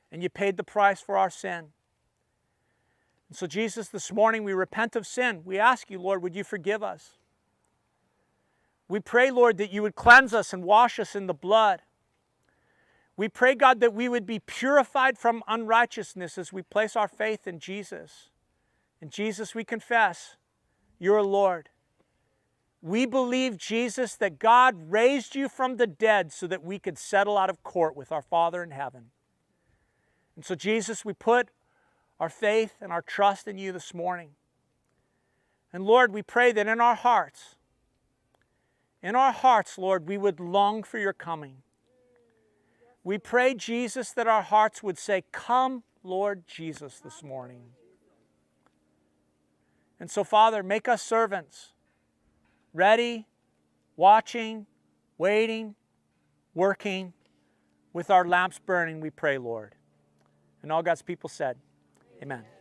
and 0.09 0.23
you 0.23 0.29
paid 0.29 0.55
the 0.55 0.63
price 0.63 1.01
for 1.01 1.17
our 1.17 1.29
sin. 1.29 1.73
And 3.33 3.37
so, 3.39 3.47
Jesus, 3.47 3.87
this 3.87 4.11
morning 4.13 4.43
we 4.43 4.53
repent 4.53 4.95
of 4.95 5.07
sin. 5.07 5.41
We 5.43 5.57
ask 5.57 5.89
you, 5.89 5.99
Lord, 5.99 6.21
would 6.21 6.35
you 6.35 6.43
forgive 6.43 6.83
us? 6.83 7.17
We 8.87 8.99
pray, 8.99 9.31
Lord, 9.31 9.57
that 9.57 9.71
you 9.71 9.81
would 9.81 9.95
cleanse 9.95 10.35
us 10.35 10.53
and 10.53 10.63
wash 10.63 10.99
us 10.99 11.15
in 11.15 11.25
the 11.25 11.33
blood. 11.33 11.81
We 13.17 13.27
pray, 13.27 13.55
God, 13.55 13.79
that 13.79 13.91
we 13.91 14.07
would 14.07 14.27
be 14.27 14.37
purified 14.37 15.17
from 15.17 15.41
unrighteousness 15.47 16.37
as 16.37 16.53
we 16.53 16.61
place 16.61 16.95
our 16.95 17.07
faith 17.07 17.47
in 17.47 17.57
Jesus. 17.57 18.29
In 19.01 19.09
Jesus, 19.09 19.55
we 19.55 19.63
confess, 19.63 20.37
you're 20.99 21.23
Lord. 21.23 21.69
We 22.83 23.07
believe, 23.07 23.57
Jesus, 23.57 24.15
that 24.17 24.37
God 24.37 24.75
raised 24.91 25.33
you 25.33 25.49
from 25.49 25.77
the 25.77 25.87
dead 25.87 26.31
so 26.31 26.45
that 26.45 26.63
we 26.63 26.77
could 26.77 26.99
settle 26.99 27.39
out 27.39 27.49
of 27.49 27.63
court 27.63 27.97
with 27.97 28.11
our 28.11 28.21
Father 28.21 28.61
in 28.61 28.69
heaven. 28.69 29.05
And 30.35 30.45
so, 30.45 30.53
Jesus, 30.53 31.03
we 31.03 31.13
put 31.13 31.49
our 32.23 32.29
faith 32.29 32.75
and 32.79 32.93
our 32.93 33.01
trust 33.01 33.49
in 33.49 33.57
you 33.57 33.73
this 33.73 33.93
morning. 33.93 34.29
And 35.73 35.83
Lord, 35.83 36.13
we 36.13 36.21
pray 36.21 36.53
that 36.53 36.67
in 36.67 36.79
our 36.79 36.95
hearts, 36.95 37.57
in 39.01 39.13
our 39.13 39.33
hearts, 39.33 39.77
Lord, 39.77 40.07
we 40.07 40.17
would 40.17 40.39
long 40.39 40.83
for 40.83 40.97
your 40.97 41.11
coming. 41.11 41.57
We 43.03 43.17
pray, 43.17 43.55
Jesus, 43.55 44.11
that 44.11 44.25
our 44.25 44.41
hearts 44.41 44.81
would 44.81 44.97
say, 44.97 45.25
Come, 45.33 45.83
Lord 46.01 46.47
Jesus, 46.47 47.01
this 47.01 47.21
morning. 47.21 47.63
And 49.99 50.09
so, 50.09 50.23
Father, 50.23 50.63
make 50.63 50.87
us 50.87 51.01
servants 51.01 51.73
ready, 52.73 53.27
watching, 53.97 54.65
waiting, 55.17 55.75
working, 56.53 57.11
with 57.91 58.09
our 58.09 58.25
lamps 58.25 58.59
burning, 58.65 59.01
we 59.01 59.09
pray, 59.09 59.37
Lord. 59.37 59.75
And 60.61 60.71
all 60.71 60.81
God's 60.81 61.01
people 61.01 61.27
said, 61.27 61.57
Amen. 62.23 62.52